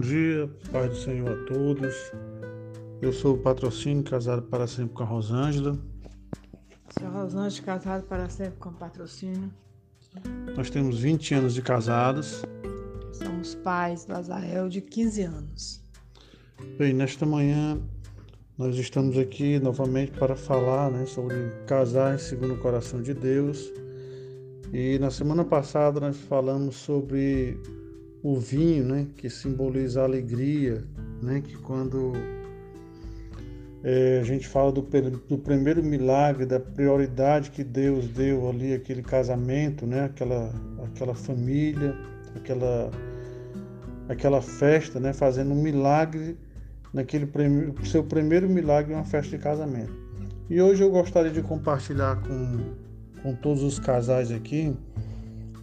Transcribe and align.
Bom 0.00 0.06
dia, 0.06 0.50
Pai 0.72 0.88
do 0.88 0.96
Senhor 0.96 1.28
a 1.28 1.44
todos. 1.44 1.94
Eu 3.02 3.12
sou 3.12 3.34
o 3.34 3.38
patrocínio, 3.38 4.02
casado 4.02 4.40
para 4.40 4.66
sempre 4.66 4.94
com 4.94 5.02
a 5.02 5.06
Rosângela. 5.06 5.78
Sou 6.98 7.06
a 7.06 7.10
Rosângela, 7.10 7.66
casado 7.66 8.06
para 8.06 8.26
sempre 8.30 8.58
com 8.58 8.72
patrocínio. 8.72 9.52
Nós 10.56 10.70
temos 10.70 11.00
20 11.00 11.34
anos 11.34 11.52
de 11.52 11.60
casados. 11.60 12.40
Somos 13.12 13.54
pais 13.56 14.06
do 14.06 14.14
Azael 14.14 14.70
de 14.70 14.80
15 14.80 15.20
anos. 15.20 15.84
Bem, 16.78 16.94
nesta 16.94 17.26
manhã 17.26 17.78
nós 18.56 18.76
estamos 18.76 19.18
aqui 19.18 19.58
novamente 19.58 20.12
para 20.12 20.34
falar 20.34 20.90
né, 20.90 21.04
sobre 21.04 21.36
casar 21.66 22.18
segundo 22.18 22.54
o 22.54 22.58
coração 22.58 23.02
de 23.02 23.12
Deus. 23.12 23.70
E 24.72 24.98
na 24.98 25.10
semana 25.10 25.44
passada 25.44 26.00
nós 26.00 26.16
falamos 26.16 26.76
sobre 26.76 27.60
o 28.22 28.38
vinho, 28.38 28.84
né, 28.84 29.06
que 29.16 29.30
simboliza 29.30 30.00
a 30.00 30.04
alegria, 30.04 30.84
né, 31.22 31.40
que 31.40 31.56
quando 31.56 32.12
é, 33.82 34.18
a 34.20 34.24
gente 34.24 34.46
fala 34.46 34.70
do, 34.70 34.82
do, 34.82 35.38
primeiro 35.38 35.82
milagre, 35.82 36.44
da 36.44 36.60
prioridade 36.60 37.50
que 37.50 37.64
Deus 37.64 38.08
deu 38.08 38.48
ali 38.48 38.74
aquele 38.74 39.02
casamento, 39.02 39.86
né, 39.86 40.04
aquela, 40.04 40.52
aquela 40.84 41.14
família, 41.14 41.96
aquela, 42.36 42.90
aquela 44.08 44.42
festa, 44.42 45.00
né, 45.00 45.12
fazendo 45.12 45.52
um 45.52 45.62
milagre 45.62 46.36
naquele 46.92 47.28
seu 47.84 48.04
primeiro 48.04 48.48
milagre, 48.48 48.92
uma 48.92 49.04
festa 49.04 49.36
de 49.36 49.42
casamento. 49.42 49.94
E 50.50 50.60
hoje 50.60 50.82
eu 50.82 50.90
gostaria 50.90 51.30
de 51.30 51.40
compartilhar 51.40 52.16
com, 52.16 52.74
com 53.22 53.34
todos 53.36 53.62
os 53.62 53.78
casais 53.78 54.30
aqui 54.30 54.76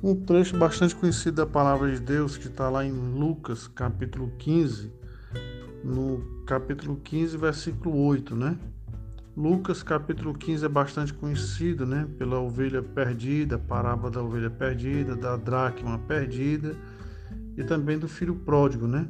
um 0.02 0.16
trecho 0.16 0.56
bastante 0.58 0.96
conhecido 0.96 1.38
da 1.38 1.46
palavra 1.46 1.92
de 1.92 2.00
Deus 2.00 2.38
que 2.38 2.48
está 2.48 2.70
lá 2.70 2.86
em 2.86 2.92
Lucas, 2.92 3.68
capítulo 3.68 4.32
15, 4.38 4.92
no 5.84 6.44
capítulo 6.46 6.98
15, 6.98 7.38
versículo 7.38 7.98
8, 8.06 8.36
né? 8.36 8.58
Lucas, 9.36 9.84
capítulo 9.84 10.34
15, 10.34 10.66
é 10.66 10.70
bastante 10.70 11.14
conhecido, 11.14 11.86
né? 11.86 12.08
Pela 12.18 12.40
ovelha 12.40 12.82
perdida, 12.82 13.58
parábola 13.58 14.12
da 14.12 14.22
ovelha 14.22 14.50
perdida, 14.50 15.16
da 15.16 15.36
dracma 15.36 16.00
perdida 16.00 16.76
e 17.56 17.64
também 17.64 17.98
do 17.98 18.08
filho 18.08 18.36
pródigo, 18.36 18.88
né? 18.88 19.08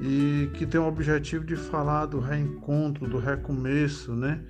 E 0.00 0.50
que 0.54 0.66
tem 0.66 0.80
o 0.80 0.86
objetivo 0.86 1.44
de 1.44 1.56
falar 1.56 2.06
do 2.06 2.20
reencontro, 2.20 3.08
do 3.08 3.18
recomeço, 3.18 4.14
né? 4.14 4.40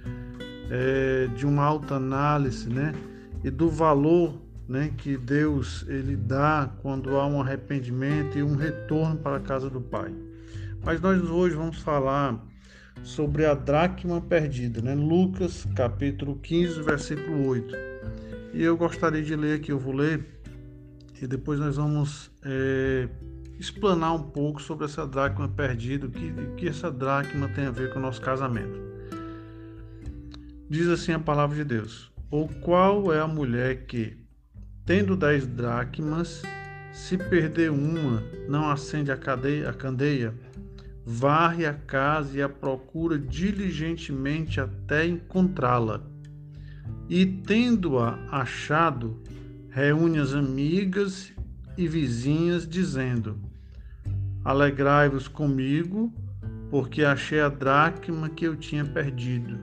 É, 0.70 1.28
de 1.36 1.46
uma 1.46 1.64
alta 1.64 1.96
análise, 1.96 2.68
né? 2.68 2.92
E 3.42 3.50
do 3.50 3.68
valor 3.68 4.49
né, 4.70 4.94
que 4.96 5.16
Deus 5.16 5.84
ele 5.88 6.14
dá 6.14 6.72
quando 6.80 7.16
há 7.16 7.26
um 7.26 7.40
arrependimento 7.40 8.38
e 8.38 8.42
um 8.42 8.54
retorno 8.54 9.16
para 9.16 9.38
a 9.38 9.40
casa 9.40 9.68
do 9.68 9.80
Pai. 9.80 10.14
Mas 10.84 11.00
nós 11.00 11.20
hoje 11.28 11.56
vamos 11.56 11.78
falar 11.78 12.40
sobre 13.02 13.44
a 13.44 13.52
dracma 13.52 14.20
perdida, 14.20 14.80
né? 14.80 14.94
Lucas 14.94 15.66
capítulo 15.74 16.36
15, 16.36 16.82
versículo 16.82 17.48
8. 17.48 17.74
E 18.54 18.62
eu 18.62 18.76
gostaria 18.76 19.22
de 19.22 19.34
ler 19.34 19.56
aqui, 19.56 19.72
eu 19.72 19.78
vou 19.78 19.92
ler, 19.92 20.40
e 21.20 21.26
depois 21.26 21.58
nós 21.58 21.76
vamos 21.76 22.30
é, 22.44 23.08
explanar 23.58 24.14
um 24.14 24.22
pouco 24.22 24.62
sobre 24.62 24.84
essa 24.84 25.04
dracma 25.04 25.48
perdida, 25.48 26.06
o 26.06 26.10
que, 26.10 26.32
que 26.56 26.68
essa 26.68 26.92
dracma 26.92 27.48
tem 27.48 27.66
a 27.66 27.72
ver 27.72 27.92
com 27.92 27.98
o 27.98 28.02
nosso 28.02 28.20
casamento. 28.20 28.80
Diz 30.68 30.86
assim 30.86 31.10
a 31.10 31.18
palavra 31.18 31.56
de 31.56 31.64
Deus: 31.64 32.12
Ou 32.30 32.46
qual 32.46 33.12
é 33.12 33.18
a 33.18 33.26
mulher 33.26 33.86
que, 33.86 34.16
Tendo 34.90 35.14
dez 35.16 35.46
dracmas, 35.46 36.42
se 36.92 37.16
perder 37.16 37.70
uma, 37.70 38.24
não 38.48 38.68
acende 38.68 39.12
a, 39.12 39.16
cadeia, 39.16 39.70
a 39.70 39.72
candeia, 39.72 40.34
varre 41.06 41.64
a 41.64 41.72
casa 41.72 42.36
e 42.36 42.42
a 42.42 42.48
procura 42.48 43.16
diligentemente 43.16 44.60
até 44.60 45.06
encontrá-la. 45.06 46.02
E, 47.08 47.24
tendo-a 47.24 48.18
achado, 48.32 49.22
reúne 49.68 50.18
as 50.18 50.34
amigas 50.34 51.32
e 51.78 51.86
vizinhas, 51.86 52.66
dizendo: 52.66 53.38
Alegrai-vos 54.44 55.28
comigo, 55.28 56.12
porque 56.68 57.04
achei 57.04 57.38
a 57.38 57.48
dracma 57.48 58.28
que 58.28 58.44
eu 58.44 58.56
tinha 58.56 58.84
perdido. 58.84 59.56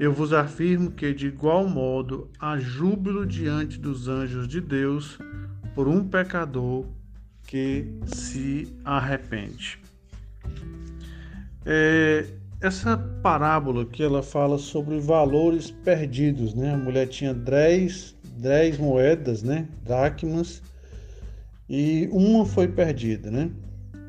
Eu 0.00 0.12
vos 0.12 0.32
afirmo 0.32 0.92
que, 0.92 1.12
de 1.12 1.26
igual 1.26 1.68
modo, 1.68 2.30
há 2.38 2.56
júbilo 2.56 3.26
diante 3.26 3.80
dos 3.80 4.06
anjos 4.06 4.46
de 4.46 4.60
Deus 4.60 5.18
por 5.74 5.88
um 5.88 6.08
pecador 6.08 6.86
que 7.44 7.84
se 8.06 8.68
arrepende. 8.84 9.80
É, 11.66 12.26
essa 12.60 12.96
parábola 12.96 13.84
que 13.84 14.00
ela 14.00 14.22
fala 14.22 14.56
sobre 14.56 15.00
valores 15.00 15.72
perdidos, 15.72 16.54
né? 16.54 16.74
A 16.74 16.78
mulher 16.78 17.08
tinha 17.08 17.34
10, 17.34 18.14
10 18.36 18.78
moedas, 18.78 19.42
né? 19.42 19.66
Dracmas, 19.84 20.62
e 21.68 22.08
uma 22.12 22.46
foi 22.46 22.68
perdida, 22.68 23.30
né? 23.32 23.50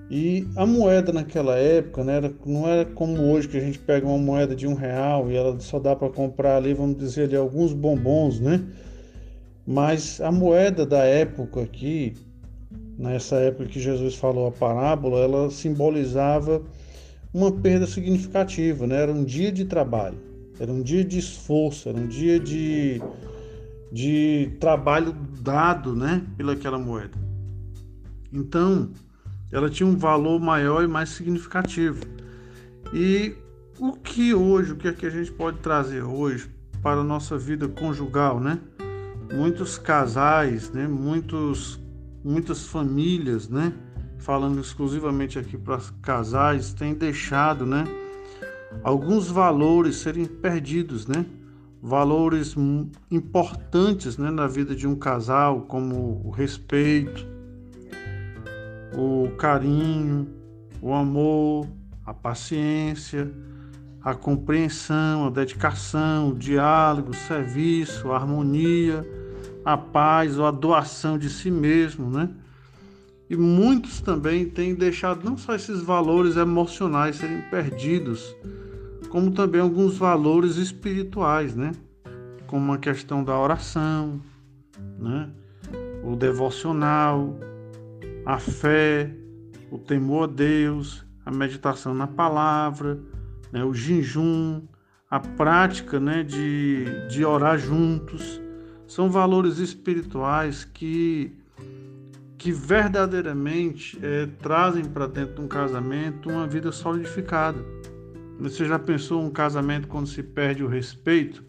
E 0.09 0.47
a 0.56 0.66
moeda 0.66 1.14
naquela 1.14 1.56
época 1.56 2.03
né, 2.03 2.18
era, 2.18 2.34
não 2.44 2.68
era 2.68 2.84
como 2.84 3.31
hoje 3.31 3.47
que 3.47 3.58
a 3.58 3.62
gente 3.62 3.78
pega 3.78 4.08
uma 4.08 4.18
moeda 4.18 4.56
de 4.56 4.66
um 4.66 4.74
real 4.74 5.30
e 5.30 5.36
ela 5.36 5.59
só 5.59 5.78
dá 5.78 5.96
para 5.96 6.09
comprar 6.09 6.58
ali, 6.58 6.74
vamos 6.74 6.97
dizer 6.97 7.25
ali, 7.25 7.36
alguns 7.36 7.74
bombons, 7.74 8.40
né? 8.40 8.66
Mas 9.68 10.19
a 10.19 10.31
moeda 10.31 10.84
da 10.84 11.03
época 11.03 11.62
aqui, 11.62 12.16
nessa 12.98 13.36
época 13.36 13.68
que 13.68 13.80
Jesus 13.80 14.16
falou 14.16 14.48
a 14.48 14.52
parábola, 14.52 15.19
ela 15.19 15.52
simbolizava 15.52 16.64
uma 17.31 17.52
perda 17.52 17.86
significativa, 17.86 18.88
né? 18.88 19.03
Era 19.03 19.12
um 19.12 19.24
dia 19.24 19.52
de 19.52 19.64
trabalho, 19.64 20.18
era 20.59 20.72
um 20.72 20.81
dia 20.81 21.03
de 21.06 21.19
esforço, 21.19 21.88
era 21.88 22.00
um 22.00 22.08
dia 22.08 22.40
de, 22.40 23.00
de 23.92 24.53
trabalho 24.59 25.16
dado, 25.40 25.96
né? 25.96 26.25
Pelaquela 26.36 26.80
moeda. 26.80 27.16
Então, 28.34 28.90
ela 29.52 29.70
tinha 29.70 29.88
um 29.88 29.98
valor 29.98 30.40
maior 30.40 30.84
e 30.84 30.88
mais 30.88 31.10
significativo. 31.10 32.04
E 32.94 33.36
o 33.80 33.94
que 33.94 34.34
hoje, 34.34 34.74
o 34.74 34.76
que 34.76 34.88
é 34.88 34.94
que 34.94 35.06
a 35.06 35.10
gente 35.10 35.32
pode 35.32 35.60
trazer 35.60 36.04
hoje 36.04 36.50
para 36.82 37.02
a 37.02 37.04
nossa 37.04 37.38
vida 37.38 37.68
conjugal, 37.68 38.40
né? 38.40 38.60
Muitos 39.34 39.78
casais, 39.78 40.72
né? 40.72 40.88
Muitos, 40.88 41.80
muitas 42.24 42.68
famílias, 42.68 43.48
né? 43.48 43.74
Falando 44.18 44.60
exclusivamente 44.60 45.40
aqui 45.40 45.58
para 45.58 45.80
casais, 46.02 46.74
têm 46.74 46.94
deixado, 46.94 47.66
né? 47.66 47.86
Alguns 48.84 49.30
valores 49.30 49.98
serem 49.98 50.26
perdidos, 50.26 51.08
né? 51.08 51.26
Valores 51.81 52.56
importantes, 53.10 54.18
né? 54.18 54.30
Na 54.30 54.48
vida 54.48 54.76
de 54.76 54.88
um 54.88 54.96
casal, 54.96 55.62
como 55.62 56.22
o 56.26 56.30
respeito, 56.30 57.26
o 58.94 59.30
carinho, 59.38 60.28
o 60.82 60.94
amor, 60.94 61.68
a 62.06 62.14
paciência, 62.14 63.32
a 64.02 64.14
compreensão, 64.14 65.28
a 65.28 65.30
dedicação, 65.30 66.30
o 66.30 66.36
diálogo, 66.36 67.12
o 67.12 67.14
serviço, 67.16 68.12
a 68.12 68.16
harmonia, 68.16 69.06
a 69.64 69.78
paz 69.78 70.38
ou 70.40 70.46
a 70.46 70.52
doação 70.52 71.18
de 71.18 71.30
si 71.30 71.52
mesmo, 71.52 72.10
né? 72.10 72.30
E 73.30 73.36
muitos 73.36 74.02
também 74.02 74.50
têm 74.50 74.74
deixado 74.74 75.24
não 75.24 75.38
só 75.38 75.54
esses 75.54 75.84
valores 75.84 76.36
emocionais 76.36 77.18
serem 77.18 77.42
perdidos, 77.52 78.36
como 79.10 79.32
também 79.32 79.62
alguns 79.62 79.98
valores 79.98 80.56
espirituais, 80.56 81.56
né? 81.56 81.74
Como 82.48 82.74
a 82.74 82.78
questão 82.80 83.24
da 83.24 83.38
oração, 83.38 84.19
né? 84.98 85.30
O 86.04 86.16
devocional, 86.16 87.38
a 88.30 88.38
fé, 88.38 89.12
o 89.72 89.80
temor 89.80 90.26
a 90.26 90.31
Deus, 90.31 91.04
a 91.26 91.31
meditação 91.31 91.96
na 91.96 92.06
palavra, 92.06 93.00
né, 93.52 93.64
o 93.64 93.74
jejum, 93.74 94.62
a 95.10 95.20
prática 95.20 96.00
né, 96.00 96.22
de, 96.22 96.86
de 97.08 97.26
orar 97.26 97.58
juntos, 97.58 98.40
são 98.86 99.10
valores 99.10 99.58
espirituais 99.58 100.64
que, 100.64 101.36
que 102.38 102.52
verdadeiramente 102.52 103.98
é, 104.00 104.28
trazem 104.28 104.86
para 104.86 105.08
dentro 105.08 105.34
de 105.34 105.42
um 105.42 105.48
casamento 105.48 106.30
uma 106.30 106.46
vida 106.46 106.72
solidificada. 106.72 107.66
Você 108.40 108.64
já 108.66 108.78
pensou 108.78 109.24
um 109.24 109.32
casamento 109.32 109.88
quando 109.88 110.08
se 110.08 110.22
perde 110.22 110.64
o 110.64 110.68
respeito? 110.68 111.44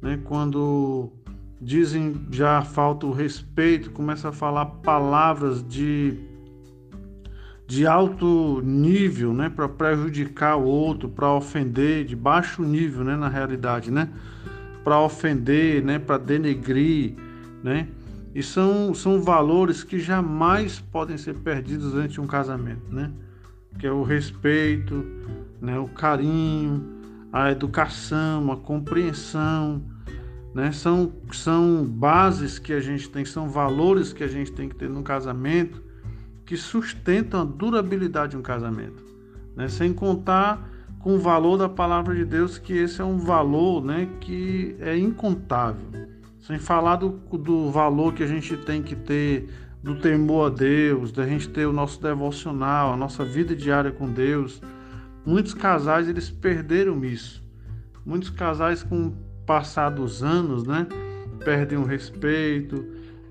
Né, 0.00 0.18
quando 0.24 1.12
dizem 1.60 2.26
já 2.30 2.62
falta 2.62 3.06
o 3.06 3.12
respeito, 3.12 3.90
começa 3.90 4.30
a 4.30 4.32
falar 4.32 4.66
palavras 4.66 5.66
de 5.66 6.18
de 7.66 7.86
alto 7.86 8.60
nível, 8.64 9.32
né, 9.32 9.48
para 9.48 9.68
prejudicar 9.68 10.56
o 10.56 10.64
outro, 10.64 11.08
para 11.08 11.32
ofender, 11.32 12.04
de 12.04 12.16
baixo 12.16 12.64
nível, 12.64 13.04
né, 13.04 13.14
na 13.14 13.28
realidade, 13.28 13.92
né, 13.92 14.08
para 14.82 14.98
ofender, 14.98 15.80
né, 15.84 15.96
para 15.96 16.18
denegrir, 16.18 17.14
né, 17.62 17.86
E 18.34 18.42
são, 18.42 18.94
são 18.94 19.20
valores 19.20 19.82
que 19.82 19.98
jamais 19.98 20.78
podem 20.78 21.18
ser 21.18 21.34
perdidos 21.34 21.92
durante 21.92 22.20
um 22.20 22.26
casamento, 22.26 22.82
né? 22.88 23.10
Que 23.78 23.86
é 23.86 23.92
o 23.92 24.02
respeito, 24.02 25.04
né? 25.60 25.78
o 25.78 25.88
carinho, 25.88 26.84
a 27.32 27.50
educação, 27.50 28.52
a 28.52 28.56
compreensão, 28.56 29.82
né? 30.54 30.72
São, 30.72 31.12
são 31.32 31.84
bases 31.84 32.58
que 32.58 32.72
a 32.72 32.80
gente 32.80 33.08
tem, 33.08 33.24
são 33.24 33.48
valores 33.48 34.12
que 34.12 34.24
a 34.24 34.28
gente 34.28 34.52
tem 34.52 34.68
que 34.68 34.74
ter 34.74 34.88
no 34.88 35.02
casamento 35.02 35.82
que 36.44 36.56
sustentam 36.56 37.42
a 37.42 37.44
durabilidade 37.44 38.32
de 38.32 38.36
um 38.36 38.42
casamento, 38.42 39.04
né? 39.54 39.68
Sem 39.68 39.92
contar 39.92 40.68
com 40.98 41.14
o 41.14 41.18
valor 41.18 41.56
da 41.56 41.68
palavra 41.68 42.14
de 42.14 42.24
Deus, 42.24 42.58
que 42.58 42.72
esse 42.72 43.00
é 43.00 43.04
um 43.04 43.18
valor, 43.18 43.84
né? 43.84 44.08
Que 44.20 44.76
é 44.80 44.98
incontável. 44.98 46.08
Sem 46.40 46.58
falar 46.58 46.96
do, 46.96 47.10
do 47.38 47.70
valor 47.70 48.14
que 48.14 48.22
a 48.22 48.26
gente 48.26 48.56
tem 48.56 48.82
que 48.82 48.96
ter 48.96 49.48
do 49.82 49.94
temor 49.94 50.50
a 50.50 50.54
Deus, 50.54 51.12
da 51.12 51.26
gente 51.26 51.48
ter 51.48 51.66
o 51.66 51.72
nosso 51.72 52.02
devocional, 52.02 52.92
a 52.92 52.96
nossa 52.96 53.24
vida 53.24 53.54
diária 53.54 53.90
com 53.90 54.10
Deus. 54.10 54.60
Muitos 55.24 55.54
casais 55.54 56.08
eles 56.08 56.28
perderam 56.28 57.04
isso. 57.04 57.42
Muitos 58.04 58.30
casais 58.30 58.82
com 58.82 59.12
passar 59.50 59.90
dos 59.90 60.22
anos, 60.22 60.64
né, 60.64 60.86
perdem 61.44 61.76
o 61.76 61.84
respeito, 61.84 62.86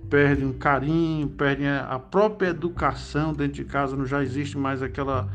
perdem 0.09 0.49
o 0.49 0.53
carinho, 0.53 1.29
perdem 1.29 1.69
a 1.69 1.97
própria 1.97 2.49
educação 2.49 3.31
dentro 3.31 3.53
de 3.53 3.63
casa, 3.63 3.95
não 3.95 4.05
já 4.05 4.21
existe 4.21 4.57
mais 4.57 4.83
aquela 4.83 5.29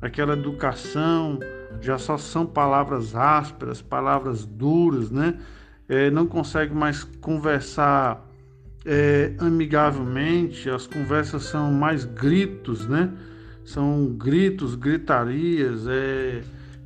aquela 0.00 0.34
educação, 0.34 1.40
já 1.80 1.98
só 1.98 2.16
são 2.16 2.46
palavras 2.46 3.16
ásperas, 3.16 3.82
palavras 3.82 4.46
duras, 4.46 5.10
né? 5.10 5.34
é, 5.88 6.08
não 6.08 6.24
consegue 6.24 6.72
mais 6.72 7.02
conversar 7.20 8.24
é, 8.86 9.32
amigavelmente, 9.40 10.70
as 10.70 10.86
conversas 10.86 11.42
são 11.42 11.72
mais 11.72 12.04
gritos, 12.04 12.86
né? 12.86 13.10
São 13.64 14.06
gritos, 14.06 14.76
gritarias, 14.76 15.84
é, 15.88 16.42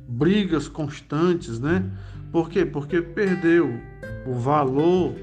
brigas 0.07 0.67
constantes, 0.67 1.59
né? 1.59 1.85
Por 2.33 2.49
quê? 2.49 2.65
Porque 2.65 2.99
perdeu 2.99 3.79
o 4.25 4.33
valor 4.33 5.13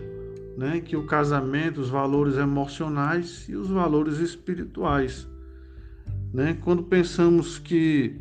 né, 0.56 0.80
que 0.80 0.96
o 0.96 1.04
casamento, 1.04 1.80
os 1.80 1.90
valores 1.90 2.36
emocionais 2.36 3.48
e 3.48 3.56
os 3.56 3.68
valores 3.68 4.18
espirituais. 4.18 5.26
Né? 6.32 6.56
Quando 6.62 6.84
pensamos 6.84 7.58
que 7.58 8.20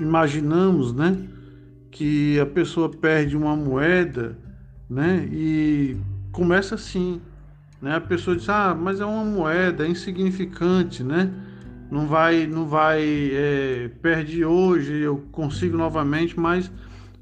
imaginamos, 0.00 0.92
né, 0.92 1.16
que 1.92 2.40
a 2.40 2.46
pessoa 2.46 2.88
perde 2.88 3.36
uma 3.36 3.54
moeda, 3.54 4.36
né? 4.90 5.28
E 5.32 5.96
começa 6.32 6.74
assim, 6.74 7.20
né? 7.80 7.96
A 7.96 8.00
pessoa 8.00 8.36
diz: 8.36 8.48
"Ah, 8.48 8.74
mas 8.74 9.00
é 9.00 9.04
uma 9.04 9.24
moeda, 9.24 9.86
é 9.86 9.88
insignificante, 9.88 11.02
né? 11.02 11.30
Não 11.90 12.06
vai, 12.06 12.46
não 12.46 12.66
vai, 12.66 13.02
é, 13.32 13.90
perde 14.00 14.44
hoje, 14.44 14.94
eu 15.00 15.18
consigo 15.32 15.76
novamente", 15.76 16.38
mas 16.38 16.70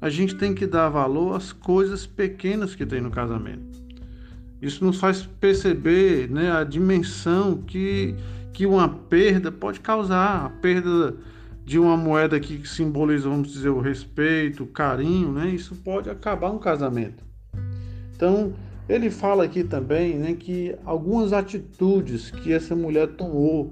a 0.01 0.09
gente 0.09 0.35
tem 0.35 0.53
que 0.53 0.65
dar 0.65 0.89
valor 0.89 1.35
às 1.35 1.51
coisas 1.51 2.05
pequenas 2.05 2.75
que 2.75 2.85
tem 2.85 3.01
no 3.01 3.11
casamento. 3.11 3.77
Isso 4.61 4.83
nos 4.83 4.99
faz 4.99 5.27
perceber, 5.39 6.29
né, 6.29 6.51
a 6.51 6.63
dimensão 6.63 7.57
que 7.57 8.15
que 8.57 8.65
uma 8.65 8.89
perda 8.89 9.51
pode 9.51 9.79
causar, 9.79 10.45
a 10.45 10.49
perda 10.49 11.15
de 11.63 11.77
uma 11.77 11.95
moeda 11.95 12.39
que 12.39 12.67
simboliza, 12.67 13.29
vamos 13.29 13.53
dizer, 13.53 13.69
o 13.69 13.79
respeito, 13.79 14.63
o 14.63 14.67
carinho, 14.67 15.31
né? 15.31 15.49
Isso 15.49 15.75
pode 15.75 16.09
acabar 16.09 16.49
um 16.49 16.57
casamento. 16.57 17.23
Então, 18.15 18.55
ele 18.89 19.11
fala 19.11 19.43
aqui 19.43 19.63
também, 19.63 20.17
né, 20.17 20.33
que 20.33 20.75
algumas 20.85 21.33
atitudes 21.33 22.31
que 22.31 22.51
essa 22.51 22.75
mulher 22.75 23.09
tomou 23.09 23.71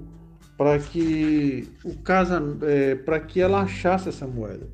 para 0.56 0.78
que 0.78 1.68
o 1.84 1.96
casa, 1.96 2.40
é, 2.62 2.94
para 2.94 3.18
que 3.18 3.40
ela 3.40 3.62
achasse 3.62 4.08
essa 4.08 4.24
moeda. 4.24 4.68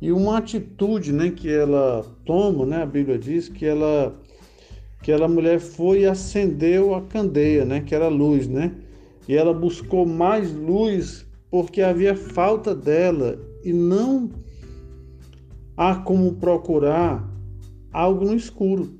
E 0.00 0.12
uma 0.12 0.38
atitude, 0.38 1.12
né, 1.12 1.30
que 1.30 1.50
ela 1.50 2.04
toma, 2.24 2.66
né, 2.66 2.82
a 2.82 2.86
Bíblia 2.86 3.18
diz 3.18 3.48
que 3.48 3.64
ela 3.64 4.14
que 5.02 5.12
ela 5.12 5.28
mulher 5.28 5.60
foi 5.60 6.00
e 6.00 6.06
acendeu 6.06 6.94
a 6.94 7.02
candeia, 7.02 7.64
né, 7.64 7.80
que 7.80 7.94
era 7.94 8.08
luz, 8.08 8.48
né? 8.48 8.74
E 9.28 9.36
ela 9.36 9.54
buscou 9.54 10.04
mais 10.04 10.52
luz 10.52 11.24
porque 11.50 11.80
havia 11.80 12.16
falta 12.16 12.74
dela 12.74 13.38
e 13.62 13.72
não 13.72 14.30
há 15.76 15.94
como 15.94 16.34
procurar 16.34 17.28
algo 17.92 18.24
no 18.24 18.34
escuro. 18.34 18.98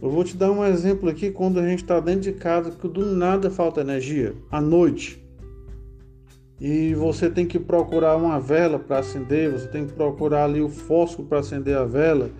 Eu 0.00 0.10
vou 0.10 0.22
te 0.22 0.36
dar 0.36 0.50
um 0.50 0.64
exemplo 0.64 1.08
aqui 1.08 1.30
quando 1.30 1.58
a 1.58 1.66
gente 1.66 1.82
está 1.82 1.98
dentro 1.98 2.20
de 2.20 2.32
casa 2.32 2.70
que 2.70 2.86
do 2.86 3.06
nada 3.06 3.50
falta 3.50 3.80
energia, 3.80 4.34
à 4.50 4.60
noite. 4.60 5.23
E 6.60 6.94
você 6.94 7.28
tem 7.28 7.46
que 7.46 7.58
procurar 7.58 8.16
uma 8.16 8.40
vela 8.40 8.78
para 8.78 8.98
acender, 8.98 9.50
você 9.50 9.66
tem 9.66 9.86
que 9.86 9.92
procurar 9.92 10.44
ali 10.44 10.60
o 10.60 10.68
fósforo 10.68 11.28
para 11.28 11.40
acender 11.40 11.76
a 11.76 11.84
vela. 11.84 12.30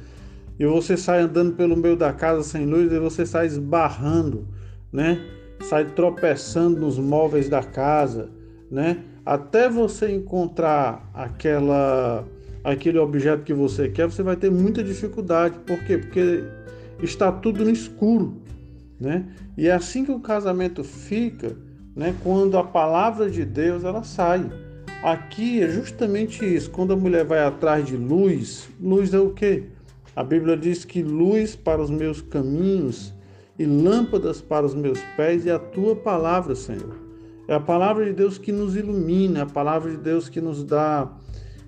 E 0.58 0.64
você 0.64 0.96
sai 0.96 1.20
andando 1.20 1.54
pelo 1.54 1.76
meio 1.76 1.96
da 1.96 2.12
casa 2.12 2.42
sem 2.42 2.64
luz 2.64 2.92
e 2.92 2.98
você 2.98 3.26
sai 3.26 3.46
esbarrando, 3.46 4.46
né? 4.92 5.20
Sai 5.62 5.84
tropeçando 5.86 6.80
nos 6.80 6.98
móveis 6.98 7.48
da 7.48 7.62
casa, 7.62 8.30
né? 8.70 9.02
até 9.24 9.70
você 9.70 10.10
encontrar 10.12 11.08
aquela 11.14 12.26
aquele 12.62 12.98
objeto 12.98 13.42
que 13.42 13.52
você 13.52 13.90
quer, 13.90 14.06
você 14.06 14.22
vai 14.22 14.36
ter 14.36 14.50
muita 14.50 14.82
dificuldade. 14.82 15.58
Por 15.66 15.78
quê? 15.84 15.98
Porque 15.98 16.42
está 17.02 17.30
tudo 17.30 17.62
no 17.62 17.70
escuro, 17.70 18.40
né? 18.98 19.26
E 19.56 19.68
é 19.68 19.72
assim 19.72 20.04
que 20.04 20.10
o 20.10 20.20
casamento 20.20 20.82
fica, 20.82 21.56
né? 21.94 22.14
Quando 22.22 22.58
a 22.58 22.64
palavra 22.64 23.30
de 23.30 23.44
Deus 23.44 23.84
ela 23.84 24.02
sai. 24.02 24.50
Aqui 25.02 25.62
é 25.62 25.68
justamente 25.68 26.44
isso. 26.44 26.70
Quando 26.70 26.92
a 26.92 26.96
mulher 26.96 27.24
vai 27.24 27.44
atrás 27.44 27.86
de 27.86 27.96
luz, 27.96 28.68
luz 28.80 29.12
é 29.12 29.18
o 29.18 29.30
quê? 29.30 29.64
A 30.16 30.22
Bíblia 30.22 30.56
diz 30.56 30.84
que 30.84 31.02
luz 31.02 31.54
para 31.56 31.82
os 31.82 31.90
meus 31.90 32.22
caminhos 32.22 33.12
e 33.58 33.64
lâmpadas 33.64 34.40
para 34.40 34.64
os 34.64 34.74
meus 34.74 34.98
pés 35.16 35.46
é 35.46 35.52
a 35.52 35.58
tua 35.58 35.94
palavra, 35.94 36.54
Senhor. 36.54 36.96
É 37.46 37.54
a 37.54 37.60
palavra 37.60 38.04
de 38.04 38.12
Deus 38.12 38.38
que 38.38 38.50
nos 38.50 38.74
ilumina, 38.74 39.40
é 39.40 39.42
a 39.42 39.46
palavra 39.46 39.90
de 39.90 39.98
Deus 39.98 40.28
que 40.28 40.40
nos 40.40 40.64
dá, 40.64 41.12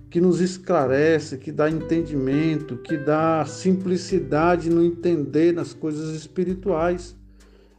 que 0.08 0.20
nos 0.20 0.40
esclarece, 0.40 1.36
que 1.36 1.52
dá 1.52 1.70
entendimento, 1.70 2.76
que 2.78 2.96
dá 2.96 3.44
simplicidade 3.44 4.70
no 4.70 4.82
entender 4.82 5.52
nas 5.52 5.74
coisas 5.74 6.14
espirituais. 6.16 7.14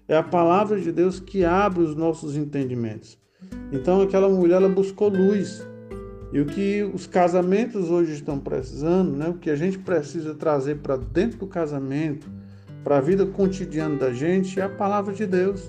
É 0.08 0.16
a 0.16 0.24
palavra 0.24 0.80
de 0.80 0.92
Deus 0.92 1.20
que 1.20 1.44
abre 1.44 1.84
os 1.84 1.96
nossos 1.96 2.38
entendimentos. 2.38 3.18
Então 3.72 4.02
aquela 4.02 4.30
mulher 4.30 4.56
ela 4.56 4.70
buscou 4.70 5.10
luz. 5.10 5.66
E 6.32 6.40
o 6.40 6.46
que 6.46 6.84
os 6.94 7.08
casamentos 7.08 7.90
hoje 7.90 8.14
estão 8.14 8.40
precisando, 8.40 9.16
né? 9.16 9.30
o 9.30 9.36
que 9.36 9.50
a 9.50 9.56
gente 9.56 9.78
precisa 9.80 10.36
trazer 10.36 10.78
para 10.78 10.98
dentro 10.98 11.40
do 11.40 11.48
casamento, 11.48 12.30
para 12.84 12.98
a 12.98 13.02
vida 13.02 13.26
cotidiana 13.26 13.96
da 13.96 14.14
gente, 14.14 14.60
é 14.60 14.64
a 14.64 14.70
palavra 14.70 15.14
de 15.14 15.26
Deus. 15.26 15.68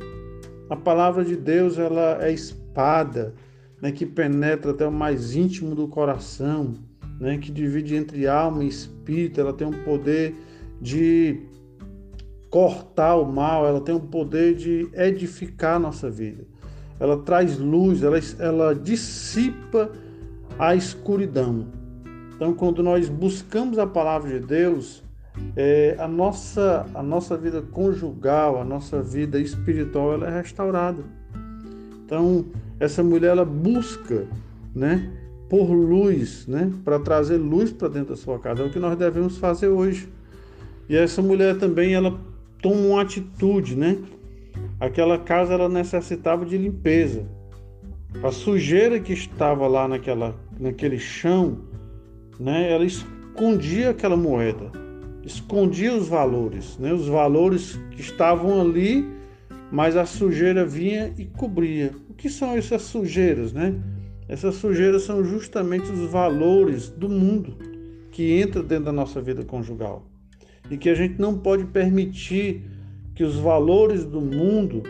A 0.70 0.76
palavra 0.76 1.24
de 1.24 1.34
Deus 1.36 1.78
ela 1.78 2.22
é 2.22 2.32
espada, 2.32 3.34
né, 3.80 3.90
que 3.90 4.04
penetra 4.04 4.72
até 4.72 4.86
o 4.86 4.92
mais 4.92 5.34
íntimo 5.34 5.74
do 5.74 5.88
coração, 5.88 6.74
né, 7.18 7.38
que 7.38 7.50
divide 7.50 7.96
entre 7.96 8.26
alma 8.28 8.62
e 8.62 8.68
espírito. 8.68 9.40
Ela 9.40 9.52
tem 9.52 9.66
um 9.66 9.84
poder 9.84 10.34
de 10.80 11.40
cortar 12.50 13.16
o 13.16 13.24
mal, 13.30 13.66
ela 13.66 13.80
tem 13.80 13.94
um 13.94 14.00
poder 14.00 14.54
de 14.54 14.88
edificar 14.94 15.76
a 15.76 15.78
nossa 15.78 16.10
vida. 16.10 16.44
Ela 16.98 17.18
traz 17.18 17.58
luz, 17.58 18.02
ela, 18.02 18.18
ela 18.38 18.74
dissipa 18.74 19.90
a 20.58 20.74
escuridão. 20.74 21.66
Então, 22.34 22.52
quando 22.54 22.82
nós 22.82 23.08
buscamos 23.08 23.78
a 23.78 23.86
palavra 23.86 24.38
de 24.38 24.46
Deus, 24.46 25.02
é, 25.56 25.96
a, 25.98 26.08
nossa, 26.08 26.86
a 26.94 27.02
nossa 27.02 27.36
vida 27.36 27.62
conjugal, 27.62 28.60
a 28.60 28.64
nossa 28.64 29.02
vida 29.02 29.38
espiritual, 29.38 30.14
ela 30.14 30.28
é 30.28 30.40
restaurada. 30.40 31.02
Então, 32.04 32.46
essa 32.80 33.02
mulher, 33.02 33.32
ela 33.32 33.44
busca, 33.44 34.26
né, 34.74 35.10
por 35.48 35.70
luz, 35.70 36.46
né, 36.46 36.72
para 36.84 36.98
trazer 36.98 37.36
luz 37.36 37.70
para 37.70 37.88
dentro 37.88 38.10
da 38.10 38.16
sua 38.16 38.38
casa. 38.38 38.62
É 38.62 38.66
o 38.66 38.70
que 38.70 38.78
nós 38.78 38.96
devemos 38.96 39.38
fazer 39.38 39.68
hoje. 39.68 40.08
E 40.88 40.96
essa 40.96 41.20
mulher 41.20 41.58
também, 41.58 41.94
ela 41.94 42.18
toma 42.60 42.80
uma 42.80 43.02
atitude, 43.02 43.76
né? 43.76 43.98
Aquela 44.80 45.18
casa, 45.18 45.54
ela 45.54 45.68
necessitava 45.68 46.44
de 46.44 46.56
limpeza. 46.56 47.26
A 48.22 48.30
sujeira 48.30 48.98
que 48.98 49.12
estava 49.12 49.66
lá 49.66 49.86
naquela, 49.86 50.34
naquele 50.58 50.98
chão, 50.98 51.58
né, 52.38 52.72
ela 52.72 52.84
escondia 52.84 53.90
aquela 53.90 54.16
moeda 54.16 54.70
escondia 55.28 55.94
os 55.94 56.08
valores, 56.08 56.78
né? 56.78 56.92
os 56.92 57.06
valores 57.06 57.78
que 57.90 58.00
estavam 58.00 58.60
ali, 58.60 59.06
mas 59.70 59.96
a 59.96 60.06
sujeira 60.06 60.64
vinha 60.64 61.12
e 61.18 61.26
cobria. 61.26 61.92
O 62.08 62.14
que 62.14 62.30
são 62.30 62.56
essas 62.56 62.82
sujeiras? 62.82 63.52
Né? 63.52 63.74
Essas 64.26 64.56
sujeiras 64.56 65.02
são 65.02 65.22
justamente 65.22 65.90
os 65.90 66.10
valores 66.10 66.88
do 66.88 67.08
mundo 67.08 67.56
que 68.10 68.40
entra 68.40 68.62
dentro 68.62 68.86
da 68.86 68.92
nossa 68.92 69.20
vida 69.20 69.44
conjugal 69.44 70.06
e 70.70 70.76
que 70.76 70.88
a 70.88 70.94
gente 70.94 71.20
não 71.20 71.38
pode 71.38 71.64
permitir 71.64 72.62
que 73.14 73.24
os 73.24 73.36
valores 73.36 74.04
do 74.04 74.20
mundo 74.20 74.82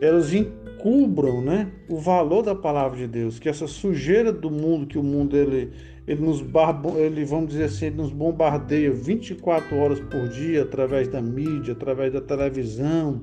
elas 0.00 0.32
encubram, 0.32 1.40
né, 1.40 1.70
o 1.88 1.98
valor 1.98 2.42
da 2.42 2.54
palavra 2.54 2.98
de 2.98 3.06
Deus, 3.06 3.38
que 3.38 3.48
essa 3.48 3.66
sujeira 3.66 4.32
do 4.32 4.50
mundo 4.50 4.86
que 4.86 4.98
o 4.98 5.02
mundo 5.02 5.36
ele 5.36 5.72
ele 6.06 6.20
nos 6.20 6.42
barbo, 6.42 6.98
ele 6.98 7.24
vamos 7.24 7.48
dizer 7.50 7.64
assim, 7.64 7.88
nos 7.88 8.12
bombardeia 8.12 8.92
24 8.92 9.74
horas 9.76 10.00
por 10.00 10.28
dia 10.28 10.62
através 10.62 11.08
da 11.08 11.22
mídia, 11.22 11.72
através 11.72 12.12
da 12.12 12.20
televisão, 12.20 13.22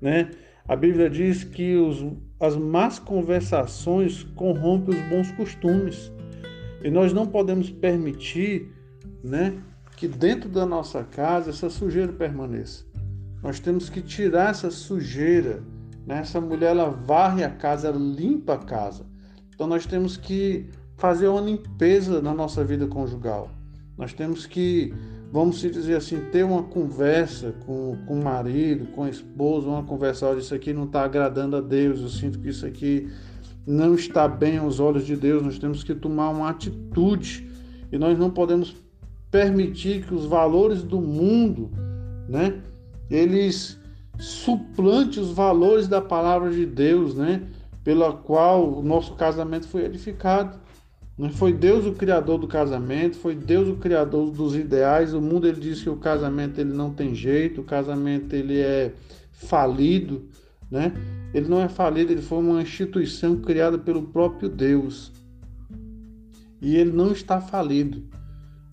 né? 0.00 0.30
A 0.66 0.76
Bíblia 0.76 1.08
diz 1.08 1.44
que 1.44 1.76
os, 1.76 2.04
as 2.38 2.54
más 2.54 2.98
conversações 2.98 4.24
corrompem 4.34 4.94
os 4.94 5.08
bons 5.08 5.30
costumes. 5.32 6.12
E 6.84 6.90
nós 6.90 7.12
não 7.12 7.26
podemos 7.26 7.70
permitir, 7.70 8.70
né, 9.24 9.54
que 9.98 10.06
dentro 10.06 10.48
da 10.48 10.64
nossa 10.64 11.02
casa 11.02 11.50
essa 11.50 11.68
sujeira 11.68 12.12
permaneça. 12.12 12.84
Nós 13.42 13.58
temos 13.58 13.90
que 13.90 14.00
tirar 14.00 14.50
essa 14.50 14.70
sujeira. 14.70 15.60
Né? 16.06 16.20
Essa 16.20 16.40
mulher 16.40 16.70
ela 16.70 16.88
varre 16.88 17.42
a 17.42 17.50
casa, 17.50 17.88
ela 17.88 17.98
limpa 17.98 18.54
a 18.54 18.58
casa. 18.58 19.04
Então 19.52 19.66
nós 19.66 19.86
temos 19.86 20.16
que 20.16 20.66
fazer 20.96 21.26
uma 21.26 21.40
limpeza 21.40 22.22
na 22.22 22.32
nossa 22.32 22.64
vida 22.64 22.86
conjugal. 22.86 23.50
Nós 23.96 24.12
temos 24.12 24.46
que, 24.46 24.94
vamos 25.32 25.58
dizer 25.58 25.96
assim, 25.96 26.20
ter 26.30 26.44
uma 26.44 26.62
conversa 26.62 27.52
com, 27.66 27.98
com 28.06 28.20
o 28.20 28.22
marido, 28.22 28.86
com 28.92 29.02
a 29.02 29.10
esposa, 29.10 29.66
uma 29.66 29.82
conversa, 29.82 30.28
olha, 30.28 30.38
isso 30.38 30.54
aqui 30.54 30.72
não 30.72 30.84
está 30.84 31.02
agradando 31.02 31.56
a 31.56 31.60
Deus, 31.60 32.00
eu 32.00 32.08
sinto 32.08 32.38
que 32.38 32.50
isso 32.50 32.64
aqui 32.64 33.08
não 33.66 33.96
está 33.96 34.28
bem 34.28 34.58
aos 34.58 34.78
olhos 34.78 35.04
de 35.04 35.16
Deus, 35.16 35.42
nós 35.42 35.58
temos 35.58 35.82
que 35.82 35.92
tomar 35.92 36.30
uma 36.30 36.48
atitude 36.48 37.50
e 37.90 37.98
nós 37.98 38.16
não 38.16 38.30
podemos 38.30 38.76
permitir 39.30 40.04
que 40.04 40.14
os 40.14 40.26
valores 40.26 40.82
do 40.82 41.00
mundo, 41.00 41.70
né, 42.28 42.60
eles 43.10 43.78
suplante 44.18 45.20
os 45.20 45.30
valores 45.30 45.86
da 45.86 46.00
palavra 46.00 46.50
de 46.50 46.66
Deus, 46.66 47.14
né, 47.14 47.42
pela 47.84 48.12
qual 48.12 48.78
o 48.78 48.82
nosso 48.82 49.14
casamento 49.14 49.66
foi 49.68 49.84
edificado. 49.84 50.58
Não 51.16 51.30
foi 51.30 51.52
Deus 51.52 51.84
o 51.84 51.92
criador 51.92 52.38
do 52.38 52.46
casamento, 52.46 53.16
foi 53.16 53.34
Deus 53.34 53.68
o 53.68 53.76
criador 53.76 54.30
dos 54.30 54.54
ideais. 54.54 55.12
O 55.12 55.20
mundo 55.20 55.48
ele 55.48 55.60
diz 55.60 55.82
que 55.82 55.90
o 55.90 55.96
casamento 55.96 56.60
ele 56.60 56.72
não 56.72 56.92
tem 56.92 57.12
jeito, 57.12 57.60
o 57.60 57.64
casamento 57.64 58.34
ele 58.34 58.60
é 58.60 58.92
falido, 59.32 60.28
né? 60.70 60.92
Ele 61.34 61.48
não 61.48 61.60
é 61.60 61.68
falido, 61.68 62.12
ele 62.12 62.22
foi 62.22 62.38
uma 62.38 62.62
instituição 62.62 63.36
criada 63.36 63.76
pelo 63.78 64.02
próprio 64.02 64.48
Deus. 64.48 65.12
E 66.60 66.76
ele 66.76 66.92
não 66.92 67.10
está 67.10 67.40
falido. 67.40 68.04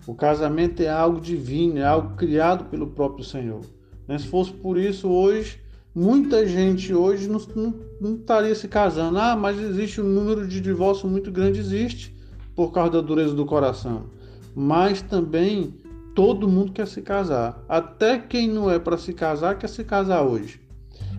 O 0.06 0.14
casamento 0.14 0.80
é 0.80 0.88
algo 0.88 1.20
divino, 1.20 1.78
é 1.78 1.84
algo 1.84 2.14
criado 2.16 2.66
pelo 2.66 2.86
próprio 2.86 3.24
Senhor. 3.24 3.62
Né? 4.06 4.18
Se 4.18 4.28
fosse 4.28 4.52
por 4.52 4.78
isso, 4.78 5.08
hoje, 5.08 5.58
muita 5.94 6.46
gente 6.46 6.94
hoje 6.94 7.28
não, 7.28 7.40
não, 7.56 7.74
não 8.00 8.14
estaria 8.14 8.54
se 8.54 8.68
casando. 8.68 9.18
Ah, 9.18 9.34
mas 9.34 9.58
existe 9.58 10.00
um 10.00 10.04
número 10.04 10.46
de 10.46 10.60
divórcio 10.60 11.08
muito 11.08 11.32
grande, 11.32 11.58
existe 11.58 12.14
por 12.54 12.70
causa 12.70 12.92
da 12.92 13.00
dureza 13.00 13.34
do 13.34 13.44
coração, 13.44 14.04
mas 14.54 15.02
também 15.02 15.74
todo 16.14 16.48
mundo 16.48 16.72
quer 16.72 16.86
se 16.86 17.02
casar. 17.02 17.62
Até 17.68 18.18
quem 18.18 18.48
não 18.48 18.70
é 18.70 18.78
para 18.78 18.96
se 18.96 19.12
casar 19.12 19.58
quer 19.58 19.68
se 19.68 19.84
casar 19.84 20.22
hoje. 20.22 20.60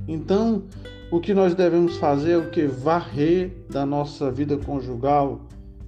Então, 0.08 0.63
o 1.12 1.20
que 1.20 1.34
nós 1.34 1.53
devemos 1.53 1.98
fazer 1.98 2.32
é 2.32 2.38
o 2.38 2.50
que 2.50 2.65
varrer 2.65 3.56
da 3.70 3.86
nossa 3.86 4.32
vida 4.32 4.58
conjugal, 4.58 5.41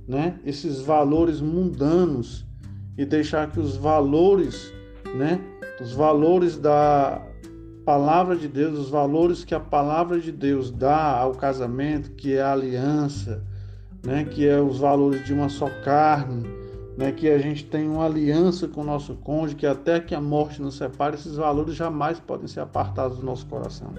né? 0.07 0.39
Esses 0.45 0.81
valores 0.81 1.41
mundanos 1.41 2.45
e 2.99 3.05
deixar 3.05 3.49
que 3.49 3.59
os 3.61 3.77
valores, 3.77 4.73
né? 5.15 5.39
Os 5.79 5.93
valores 5.93 6.57
da 6.57 7.25
palavra 7.85 8.35
de 8.35 8.49
Deus, 8.49 8.77
os 8.77 8.89
valores 8.89 9.45
que 9.45 9.55
a 9.55 9.59
palavra 9.59 10.19
de 10.19 10.33
Deus 10.33 10.69
dá 10.69 11.17
ao 11.17 11.31
casamento, 11.31 12.11
que 12.11 12.33
é 12.33 12.41
a 12.41 12.51
aliança, 12.51 13.41
né, 14.05 14.25
que 14.25 14.45
é 14.45 14.59
os 14.59 14.79
valores 14.79 15.25
de 15.25 15.33
uma 15.33 15.47
só 15.47 15.69
carne, 15.81 16.43
né, 16.97 17.13
que 17.13 17.29
a 17.29 17.37
gente 17.37 17.63
tem 17.63 17.87
uma 17.87 18.05
aliança 18.05 18.67
com 18.67 18.81
o 18.81 18.85
nosso 18.85 19.15
cônjuge, 19.15 19.55
que 19.55 19.65
até 19.65 20.01
que 20.01 20.13
a 20.13 20.19
morte 20.19 20.61
nos 20.61 20.75
separe, 20.75 21.15
esses 21.15 21.37
valores 21.37 21.75
jamais 21.75 22.19
podem 22.19 22.47
ser 22.47 22.59
apartados 22.59 23.19
do 23.19 23.25
nosso 23.25 23.45
coração. 23.45 23.93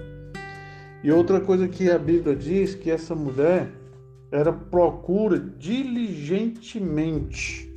E 1.03 1.11
outra 1.11 1.41
coisa 1.41 1.67
que 1.67 1.89
a 1.89 1.97
Bíblia 1.97 2.35
diz 2.35 2.75
que 2.75 2.91
essa 2.91 3.15
mulher 3.15 3.71
era 4.31 4.53
procura 4.53 5.39
diligentemente, 5.39 7.70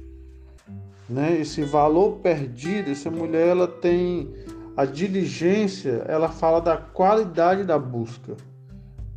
né, 1.08 1.38
esse 1.40 1.62
valor 1.62 2.18
perdido, 2.18 2.90
essa 2.90 3.10
mulher 3.10 3.48
ela 3.48 3.68
tem 3.68 4.32
a 4.76 4.84
diligência, 4.84 6.04
ela 6.08 6.28
fala 6.28 6.60
da 6.60 6.76
qualidade 6.76 7.64
da 7.64 7.78
busca, 7.78 8.36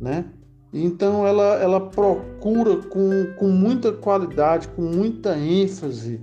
né? 0.00 0.26
Então 0.72 1.26
ela, 1.26 1.54
ela 1.56 1.80
procura 1.88 2.76
com, 2.76 3.10
com 3.38 3.48
muita 3.48 3.92
qualidade, 3.92 4.68
com 4.68 4.82
muita 4.82 5.36
ênfase. 5.36 6.20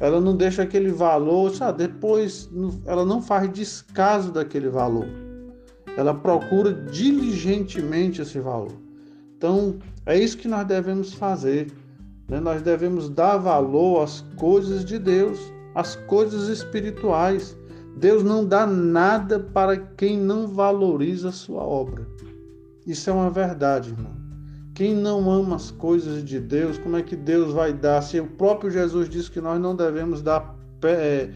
Ela 0.00 0.20
não 0.20 0.36
deixa 0.36 0.62
aquele 0.62 0.90
valor, 0.90 1.50
sabe? 1.54 1.86
depois 1.86 2.50
ela 2.84 3.04
não 3.04 3.22
faz 3.22 3.50
descaso 3.52 4.32
daquele 4.32 4.68
valor. 4.68 5.06
Ela 5.96 6.12
procura 6.12 6.72
diligentemente 6.72 8.20
esse 8.20 8.40
valor. 8.40 8.72
Então 9.36 9.78
é 10.04 10.18
isso 10.18 10.36
que 10.36 10.48
nós 10.48 10.66
devemos 10.66 11.14
fazer. 11.14 11.72
Né? 12.28 12.40
Nós 12.40 12.62
devemos 12.62 13.08
dar 13.08 13.36
valor 13.36 14.02
às 14.02 14.20
coisas 14.36 14.84
de 14.84 14.98
Deus, 14.98 15.38
às 15.74 15.96
coisas 15.96 16.48
espirituais. 16.48 17.56
Deus 17.96 18.22
não 18.22 18.44
dá 18.44 18.66
nada 18.66 19.38
para 19.38 19.76
quem 19.76 20.18
não 20.18 20.48
valoriza 20.48 21.28
a 21.28 21.32
sua 21.32 21.62
obra. 21.62 22.06
Isso 22.86 23.08
é 23.08 23.12
uma 23.12 23.30
verdade, 23.30 23.90
irmão. 23.90 24.12
Quem 24.74 24.94
não 24.94 25.30
ama 25.30 25.56
as 25.56 25.70
coisas 25.70 26.24
de 26.24 26.40
Deus, 26.40 26.78
como 26.78 26.96
é 26.96 27.02
que 27.02 27.14
Deus 27.14 27.52
vai 27.52 27.72
dar? 27.72 28.02
Se 28.02 28.18
o 28.18 28.26
próprio 28.26 28.70
Jesus 28.70 29.08
disse 29.08 29.30
que 29.30 29.40
nós 29.40 29.60
não 29.60 29.76
devemos 29.76 30.20
dar 30.20 30.56
é, 30.82 31.30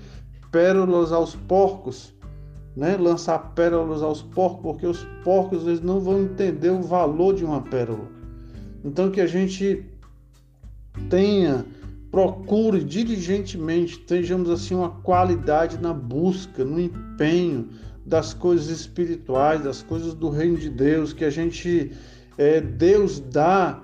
pérolas 0.50 1.12
aos 1.12 1.36
porcos, 1.36 2.12
né? 2.76 2.96
lançar 2.96 3.38
pérolas 3.54 4.02
aos 4.02 4.22
porcos, 4.22 4.60
porque 4.62 4.86
os 4.86 5.04
porcos 5.22 5.66
eles 5.66 5.80
não 5.80 6.00
vão 6.00 6.22
entender 6.22 6.70
o 6.70 6.82
valor 6.82 7.34
de 7.34 7.44
uma 7.44 7.62
pérola. 7.62 8.08
Então 8.84 9.10
que 9.10 9.20
a 9.20 9.26
gente 9.26 9.87
tenha, 11.08 11.64
procure 12.10 12.82
diligentemente, 12.82 13.98
tenhamos 14.00 14.50
assim 14.50 14.74
uma 14.74 14.90
qualidade 14.90 15.78
na 15.78 15.92
busca, 15.92 16.64
no 16.64 16.80
empenho, 16.80 17.68
das 18.04 18.32
coisas 18.32 18.68
espirituais, 18.68 19.62
das 19.62 19.82
coisas 19.82 20.14
do 20.14 20.30
reino 20.30 20.56
de 20.56 20.70
Deus, 20.70 21.12
que 21.12 21.24
a 21.24 21.30
gente, 21.30 21.92
é, 22.38 22.60
Deus 22.60 23.20
dá 23.20 23.82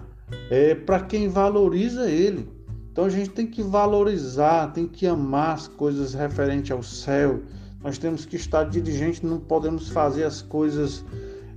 é, 0.51 0.75
para 0.75 1.01
quem 1.01 1.29
valoriza 1.29 2.11
Ele. 2.11 2.49
Então 2.91 3.05
a 3.05 3.11
gente 3.11 3.31
tem 3.31 3.47
que 3.47 3.63
valorizar, 3.63 4.73
tem 4.73 4.87
que 4.87 5.07
amar 5.07 5.55
as 5.55 5.69
coisas 5.69 6.15
referentes 6.15 6.71
ao 6.71 6.83
céu. 6.83 7.43
Nós 7.83 7.99
temos 7.99 8.25
que 8.25 8.37
estar 8.37 8.65
dirigente, 8.65 9.27
não 9.27 9.39
podemos 9.39 9.91
fazer 9.91 10.25
as 10.25 10.41
coisas 10.41 11.05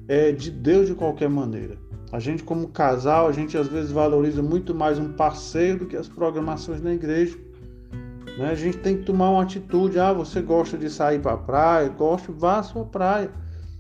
é, 0.08 0.32
de 0.32 0.52
Deus 0.52 0.88
de 0.88 0.96
qualquer 0.96 1.30
maneira. 1.30 1.78
A 2.12 2.20
gente, 2.20 2.42
como 2.44 2.70
casal, 2.70 3.28
a 3.28 3.32
gente 3.34 3.58
às 3.58 3.68
vezes 3.68 3.92
valoriza 3.92 4.42
muito 4.42 4.74
mais 4.74 4.98
um 4.98 5.12
parceiro 5.14 5.80
do 5.80 5.86
que 5.88 5.98
as 5.98 6.08
programações 6.08 6.80
da 6.80 6.94
igreja. 6.94 7.38
Né? 8.38 8.50
A 8.50 8.56
gente 8.56 8.78
tem 8.78 8.98
que 8.98 9.04
tomar 9.04 9.30
uma 9.32 9.44
atitude. 9.44 10.00
Ah, 10.00 10.14
você 10.14 10.42
gosta 10.42 10.78
de 10.78 10.90
sair 10.90 11.20
para 11.20 11.34
a 11.34 11.38
praia? 11.38 11.90
Gosto, 11.90 12.32
vá 12.32 12.60
à 12.60 12.64
sua 12.64 12.86
praia. 12.86 13.30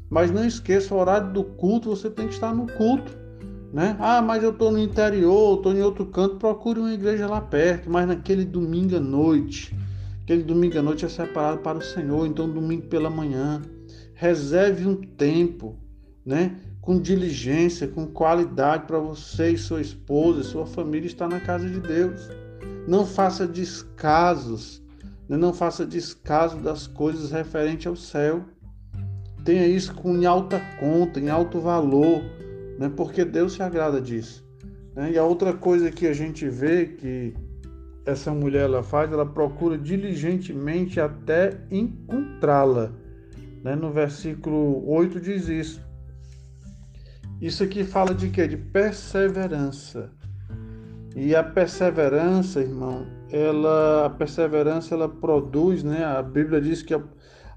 Mas 0.10 0.29
não 0.29 0.46
esqueça, 0.46 0.93
o 0.93 0.98
horário 0.98 1.31
do 1.31 1.43
culto, 1.43 1.89
você 1.89 2.10
tem 2.10 2.27
que 2.27 2.34
estar 2.34 2.53
no 2.53 2.67
culto. 2.74 3.17
Né? 3.72 3.96
Ah, 4.00 4.22
mas 4.22 4.43
eu 4.43 4.51
estou 4.51 4.72
no 4.72 4.79
interior, 4.79 5.57
estou 5.57 5.74
em 5.74 5.81
outro 5.81 6.05
canto, 6.05 6.36
procure 6.36 6.79
uma 6.79 6.93
igreja 6.93 7.27
lá 7.27 7.39
perto, 7.39 7.89
mas 7.89 8.07
naquele 8.07 8.43
domingo 8.43 8.98
à 8.98 9.00
noite. 9.00 9.74
Aquele 10.24 10.43
domingo 10.43 10.77
à 10.77 10.81
noite 10.81 11.05
é 11.05 11.10
separado 11.10 11.60
para 11.60 11.77
o 11.77 11.81
Senhor, 11.81 12.25
então 12.25 12.50
domingo 12.50 12.88
pela 12.88 13.10
manhã. 13.10 13.62
Reserve 14.13 14.86
um 14.86 14.96
tempo, 14.96 15.77
né? 16.25 16.57
Com 16.88 17.01
diligência, 17.01 17.86
com 17.86 18.08
qualidade 18.08 18.86
para 18.86 18.98
você 18.98 19.50
e 19.50 19.58
sua 19.58 19.82
esposa, 19.82 20.41
sua 20.41 20.65
família 20.65 21.06
estar 21.06 21.27
na 21.27 21.41
casa 21.41 21.70
de 21.70 21.82
Deus. 21.82 22.29
Não 22.88 23.06
faça 23.06 23.46
descasos, 23.46 24.82
né? 25.27 25.36
não 25.36 25.53
faça 25.53 25.86
descaso 25.86 26.56
das 26.60 26.88
coisas 26.88 27.29
referentes 27.29 27.88
ao 27.88 27.98
céu. 27.98 28.41
Tenha 29.44 29.67
isso 29.67 29.94
com 29.96 30.15
em 30.15 30.25
alta 30.25 30.62
conta, 30.79 31.20
em 31.20 31.27
alto 31.27 31.60
valor, 31.60 32.22
né? 32.79 32.89
porque 32.96 33.25
Deus 33.25 33.51
se 33.51 33.62
agrada 33.62 34.00
disso. 34.00 34.48
Né? 34.96 35.12
E 35.12 35.17
a 35.17 35.25
outra 35.25 35.51
coisa 35.51 35.91
que 35.91 36.08
a 36.08 36.13
gente 36.13 36.48
vê 36.48 36.86
que 36.86 37.34
essa 38.06 38.32
mulher 38.32 38.63
ela 38.63 38.82
faz, 38.82 39.12
ela 39.12 39.25
procura 39.25 39.77
diligentemente 39.77 41.01
até 41.01 41.60
encontrá-la. 41.70 42.94
Né? 43.62 43.75
No 43.75 43.91
versículo 43.91 44.89
8 44.89 45.20
diz 45.20 45.50
isso. 45.50 45.87
Isso 47.41 47.63
aqui 47.63 47.84
fala 47.84 48.13
de 48.13 48.29
quê? 48.29 48.48
De 48.48 48.58
perseverança. 48.58 50.12
E 51.15 51.36
a 51.36 51.44
perseverança, 51.44 52.62
irmão, 52.62 53.06
ela, 53.32 54.06
a 54.06 54.10
perseverança 54.10 54.96
ela 54.96 55.10
produz, 55.10 55.84
né? 55.84 56.03
A 56.03 56.22
Bíblia 56.22 56.62
diz 56.62 56.82
que 56.82 56.94
a, 56.94 57.01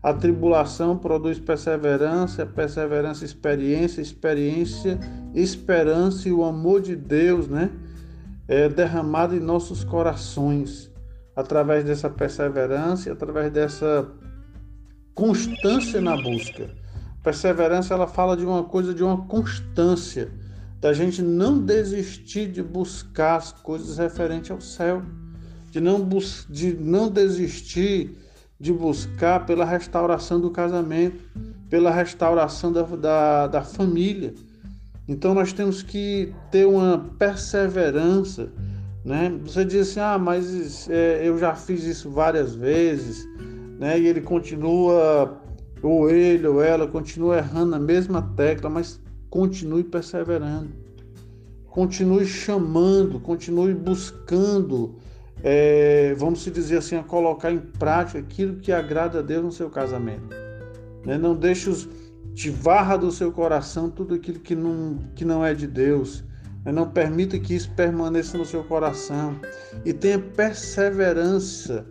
A 0.03 0.15
tribulação 0.15 0.97
produz 0.97 1.39
perseverança, 1.39 2.47
perseverança, 2.47 3.25
experiência, 3.25 4.01
experiência, 4.01 4.99
esperança 5.35 6.27
e 6.29 6.33
o 6.33 6.43
amor 6.43 6.81
de 6.81 6.97
Deus, 6.97 7.49
né? 7.49 7.71
É 8.49 8.69
derramado 8.69 9.37
em 9.37 9.41
nossos 9.41 9.85
corações 9.85 10.91
através 11.37 11.85
dessa 11.85 12.09
perseverança 12.09 13.09
e 13.09 13.13
através 13.13 13.53
dessa 13.53 14.11
constância 15.15 16.01
na 16.01 16.17
busca. 16.17 16.80
Perseverança 17.23 17.95
ela 17.95 18.07
fala 18.07 18.37
de 18.37 18.45
uma 18.45 18.65
coisa 18.65 18.95
de 18.95 19.03
uma 19.03 19.27
constância, 19.27 20.31
da 20.81 20.93
gente 20.93 21.21
não 21.21 21.59
desistir 21.59 22.51
de 22.51 22.63
buscar 22.63 23.37
as 23.37 23.53
coisas 23.53 23.99
referentes 23.99 24.51
ao 24.51 24.61
céu, 24.61 25.03
de 25.71 25.81
não, 25.81 26.09
de 26.49 26.73
não 26.75 27.11
desistir 27.11 28.17
de 28.61 28.73
buscar 28.73 29.47
pela 29.47 29.65
restauração 29.65 30.39
do 30.39 30.51
casamento, 30.51 31.25
pela 31.71 31.91
restauração 31.91 32.71
da, 32.71 32.83
da, 32.83 33.47
da 33.47 33.63
família. 33.63 34.35
Então 35.09 35.33
nós 35.33 35.53
temos 35.53 35.83
que 35.83 36.35
ter 36.51 36.67
uma 36.67 37.11
perseverança. 37.19 38.53
Né? 39.03 39.33
Você 39.45 39.65
diz 39.65 39.89
assim, 39.89 40.01
ah, 40.01 40.19
mas 40.19 40.89
é, 40.91 41.27
eu 41.27 41.39
já 41.39 41.55
fiz 41.55 41.85
isso 41.85 42.11
várias 42.11 42.55
vezes, 42.55 43.27
né? 43.79 43.99
e 43.99 44.07
ele 44.07 44.21
continua, 44.21 45.40
ou 45.83 46.11
ele 46.11 46.47
ou 46.47 46.63
ela 46.63 46.87
continua 46.87 47.39
errando 47.39 47.75
a 47.75 47.79
mesma 47.79 48.23
tecla, 48.37 48.69
mas 48.69 49.01
continue 49.29 49.85
perseverando, 49.85 50.71
continue 51.67 52.27
chamando, 52.27 53.21
continue 53.21 53.75
buscando 53.75 54.97
é, 55.43 56.15
vamos 56.19 56.45
dizer 56.45 56.79
assim, 56.79 56.97
a 56.97 57.03
colocar 57.03 57.51
em 57.51 57.59
prática 57.59 58.19
aquilo 58.19 58.57
que 58.57 58.73
agrada 58.73 59.21
a 59.21 59.23
Deus 59.23 59.45
no 59.45 59.53
seu 59.53 59.71
casamento. 59.71 60.35
Né? 61.05 61.17
Não 61.17 61.35
deixe 61.35 61.71
os, 61.71 61.89
te 62.35 62.51
varra 62.51 62.97
do 62.97 63.11
seu 63.11 63.33
coração 63.33 63.89
tudo 63.89 64.15
aquilo 64.15 64.39
que 64.39 64.55
não, 64.55 64.99
que 65.15 65.25
não 65.25 65.45
é 65.45 65.55
de 65.55 65.67
Deus. 65.67 66.23
Né? 66.65 66.73
Não 66.73 66.89
permita 66.91 67.39
que 67.39 67.55
isso 67.55 67.71
permaneça 67.75 68.37
no 68.37 68.45
seu 68.45 68.63
coração. 68.65 69.37
E 69.85 69.93
tenha 69.93 70.19
perseverança, 70.19 71.87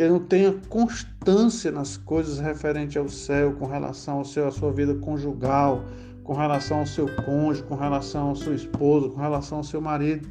que 0.00 0.08
não 0.08 0.18
tenha 0.18 0.54
constância 0.70 1.70
nas 1.70 1.98
coisas 1.98 2.38
referentes 2.38 2.96
ao 2.96 3.06
céu, 3.10 3.52
com 3.52 3.66
relação 3.66 4.16
ao 4.16 4.24
seu, 4.24 4.48
à 4.48 4.50
sua 4.50 4.72
vida 4.72 4.94
conjugal, 4.94 5.84
com 6.24 6.32
relação 6.32 6.78
ao 6.78 6.86
seu 6.86 7.06
cônjuge, 7.16 7.64
com 7.64 7.74
relação 7.74 8.30
ao 8.30 8.34
seu 8.34 8.54
esposo, 8.54 9.10
com 9.10 9.20
relação 9.20 9.58
ao 9.58 9.64
seu 9.64 9.78
marido. 9.78 10.26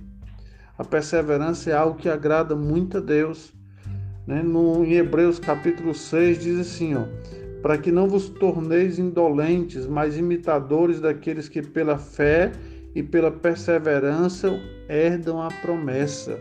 A 0.75 0.83
perseverança 0.83 1.69
é 1.69 1.75
algo 1.75 1.99
que 1.99 2.09
agrada 2.09 2.55
muito 2.55 2.97
a 2.97 2.99
Deus. 2.99 3.53
Né? 4.25 4.41
No, 4.41 4.83
em 4.83 4.93
Hebreus 4.93 5.37
capítulo 5.37 5.93
6 5.93 6.39
diz 6.39 6.59
assim, 6.59 6.95
ó, 6.95 7.03
para 7.61 7.77
que 7.77 7.91
não 7.91 8.09
vos 8.09 8.27
torneis 8.27 8.97
indolentes, 8.97 9.85
mas 9.85 10.17
imitadores 10.17 10.99
daqueles 10.99 11.47
que 11.47 11.61
pela 11.61 11.99
fé 11.99 12.51
e 12.95 13.03
pela 13.03 13.29
perseverança 13.29 14.49
herdam 14.89 15.39
a 15.39 15.49
promessa. 15.61 16.39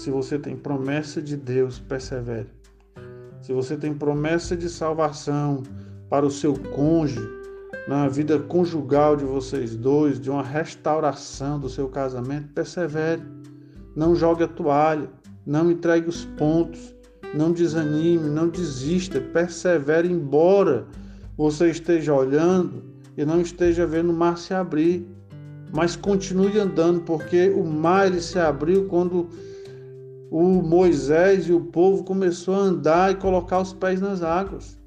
Se 0.00 0.10
você 0.10 0.38
tem 0.38 0.56
promessa 0.56 1.20
de 1.20 1.36
Deus, 1.36 1.78
persevere. 1.78 2.48
Se 3.42 3.52
você 3.52 3.76
tem 3.76 3.92
promessa 3.92 4.56
de 4.56 4.66
salvação 4.66 5.62
para 6.08 6.24
o 6.24 6.30
seu 6.30 6.54
cônjuge, 6.54 7.20
na 7.86 8.08
vida 8.08 8.38
conjugal 8.38 9.14
de 9.14 9.26
vocês 9.26 9.76
dois, 9.76 10.18
de 10.18 10.30
uma 10.30 10.42
restauração 10.42 11.60
do 11.60 11.68
seu 11.68 11.86
casamento, 11.86 12.48
persevere. 12.54 13.20
Não 13.94 14.14
jogue 14.14 14.42
a 14.42 14.48
toalha, 14.48 15.10
não 15.44 15.70
entregue 15.70 16.08
os 16.08 16.24
pontos, 16.24 16.94
não 17.34 17.52
desanime, 17.52 18.30
não 18.30 18.48
desista, 18.48 19.20
persevere, 19.20 20.10
embora 20.10 20.86
você 21.36 21.68
esteja 21.68 22.14
olhando 22.14 22.82
e 23.18 23.24
não 23.26 23.38
esteja 23.38 23.86
vendo 23.86 24.12
o 24.12 24.16
mar 24.16 24.38
se 24.38 24.54
abrir. 24.54 25.06
Mas 25.70 25.94
continue 25.94 26.58
andando, 26.58 27.02
porque 27.02 27.50
o 27.50 27.66
mar 27.66 28.06
ele 28.06 28.22
se 28.22 28.38
abriu 28.38 28.86
quando 28.86 29.28
o 30.30 30.62
Moisés 30.62 31.48
e 31.48 31.52
o 31.52 31.60
povo 31.60 32.04
começou 32.04 32.54
a 32.54 32.58
andar 32.58 33.10
e 33.10 33.16
colocar 33.16 33.58
os 33.58 33.72
pés 33.72 34.00
nas 34.00 34.22
águas. 34.22 34.78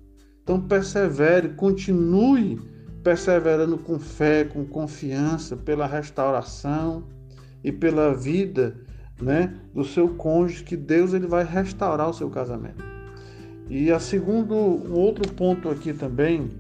Então 0.42 0.62
persevere, 0.62 1.50
continue 1.50 2.60
perseverando 3.04 3.78
com 3.78 4.00
fé, 4.00 4.46
com 4.46 4.66
confiança 4.66 5.58
pela 5.58 5.86
restauração 5.86 7.04
e 7.62 7.74
pela 7.74 8.14
vida, 8.14 8.78
né, 9.22 9.54
do 9.74 9.84
seu 9.84 10.16
cônjuge, 10.16 10.64
que 10.64 10.78
Deus 10.78 11.14
ele 11.14 11.28
vai 11.28 11.44
restaurar 11.44 12.10
o 12.10 12.14
seu 12.14 12.30
casamento. 12.30 12.84
E 13.70 13.92
a 13.92 14.00
segundo, 14.00 14.56
um 14.56 14.94
outro 14.94 15.30
ponto 15.34 15.70
aqui 15.70 15.94
também 15.94 16.52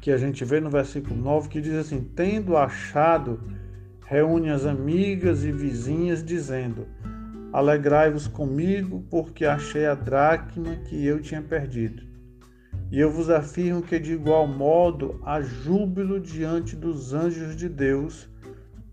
que 0.00 0.10
a 0.10 0.16
gente 0.16 0.42
vê 0.44 0.58
no 0.58 0.70
versículo 0.70 1.20
9 1.20 1.48
que 1.50 1.60
diz 1.60 1.74
assim: 1.74 2.06
"Tendo 2.16 2.56
achado, 2.56 3.40
reúne 4.06 4.48
as 4.48 4.64
amigas 4.64 5.44
e 5.44 5.52
vizinhas 5.52 6.24
dizendo: 6.24 6.86
Alegrai-vos 7.52 8.26
comigo, 8.26 9.04
porque 9.10 9.44
achei 9.44 9.86
a 9.86 9.94
dracma 9.94 10.76
que 10.88 11.06
eu 11.06 11.20
tinha 11.20 11.40
perdido. 11.40 12.02
E 12.90 12.98
eu 12.98 13.10
vos 13.10 13.28
afirmo 13.28 13.82
que 13.82 13.98
de 13.98 14.12
igual 14.12 14.46
modo 14.46 15.20
há 15.24 15.40
júbilo 15.40 16.18
diante 16.18 16.74
dos 16.74 17.12
anjos 17.12 17.54
de 17.56 17.68
Deus 17.68 18.28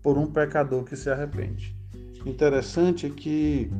por 0.02 0.18
um 0.18 0.26
pecador 0.26 0.84
que 0.84 0.96
se 0.96 1.10
arrepende. 1.10 1.74
Interessante 2.24 3.06
é 3.06 3.10
que 3.10 3.70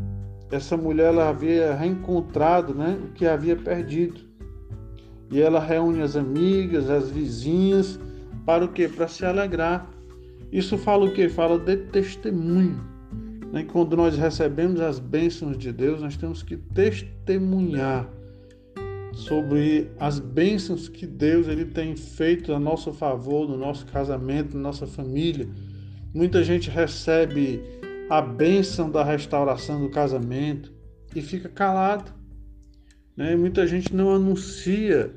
essa 0.50 0.76
mulher 0.76 1.08
ela 1.08 1.28
havia 1.28 1.74
reencontrado 1.74 2.74
né, 2.74 2.98
o 3.02 3.12
que 3.12 3.26
havia 3.26 3.56
perdido. 3.56 4.20
E 5.30 5.40
ela 5.40 5.60
reúne 5.60 6.02
as 6.02 6.16
amigas, 6.16 6.88
as 6.88 7.10
vizinhas, 7.10 7.98
para 8.44 8.64
o 8.64 8.68
quê? 8.68 8.88
Para 8.88 9.08
se 9.08 9.24
alegrar. 9.24 9.90
Isso 10.52 10.78
fala 10.78 11.04
o 11.04 11.12
quê? 11.12 11.28
Fala 11.28 11.58
de 11.58 11.76
testemunho. 11.76 12.95
Né? 13.52 13.64
Quando 13.64 13.96
nós 13.96 14.16
recebemos 14.16 14.80
as 14.80 14.98
bênçãos 14.98 15.56
de 15.56 15.72
Deus, 15.72 16.00
nós 16.00 16.16
temos 16.16 16.42
que 16.42 16.56
testemunhar 16.56 18.08
sobre 19.12 19.90
as 19.98 20.18
bênçãos 20.18 20.88
que 20.88 21.06
Deus 21.06 21.48
ele 21.48 21.64
tem 21.64 21.96
feito 21.96 22.52
a 22.52 22.60
nosso 22.60 22.92
favor, 22.92 23.48
no 23.48 23.56
nosso 23.56 23.86
casamento, 23.86 24.56
na 24.56 24.62
nossa 24.64 24.86
família. 24.86 25.48
Muita 26.12 26.44
gente 26.44 26.68
recebe 26.68 27.62
a 28.10 28.20
bênção 28.20 28.90
da 28.90 29.02
restauração 29.02 29.80
do 29.80 29.88
casamento 29.88 30.72
e 31.14 31.22
fica 31.22 31.48
calado. 31.48 32.12
Né? 33.16 33.34
Muita 33.34 33.66
gente 33.66 33.94
não 33.94 34.14
anuncia 34.14 35.12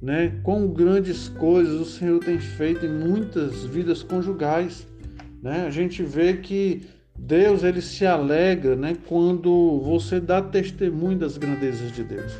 né, 0.00 0.38
quão 0.42 0.68
grandes 0.68 1.28
coisas 1.28 1.80
o 1.80 1.84
Senhor 1.84 2.20
tem 2.20 2.38
feito 2.38 2.84
em 2.84 2.92
muitas 2.92 3.64
vidas 3.64 4.02
conjugais. 4.02 4.86
Né? 5.42 5.66
A 5.66 5.70
gente 5.70 6.02
vê 6.02 6.34
que 6.34 6.82
Deus 7.18 7.64
ele 7.64 7.82
se 7.82 8.06
alegra 8.06 8.76
né, 8.76 8.96
quando 9.06 9.80
você 9.80 10.20
dá 10.20 10.40
testemunho 10.40 11.18
das 11.18 11.36
grandezas 11.36 11.92
de 11.92 12.04
Deus. 12.04 12.32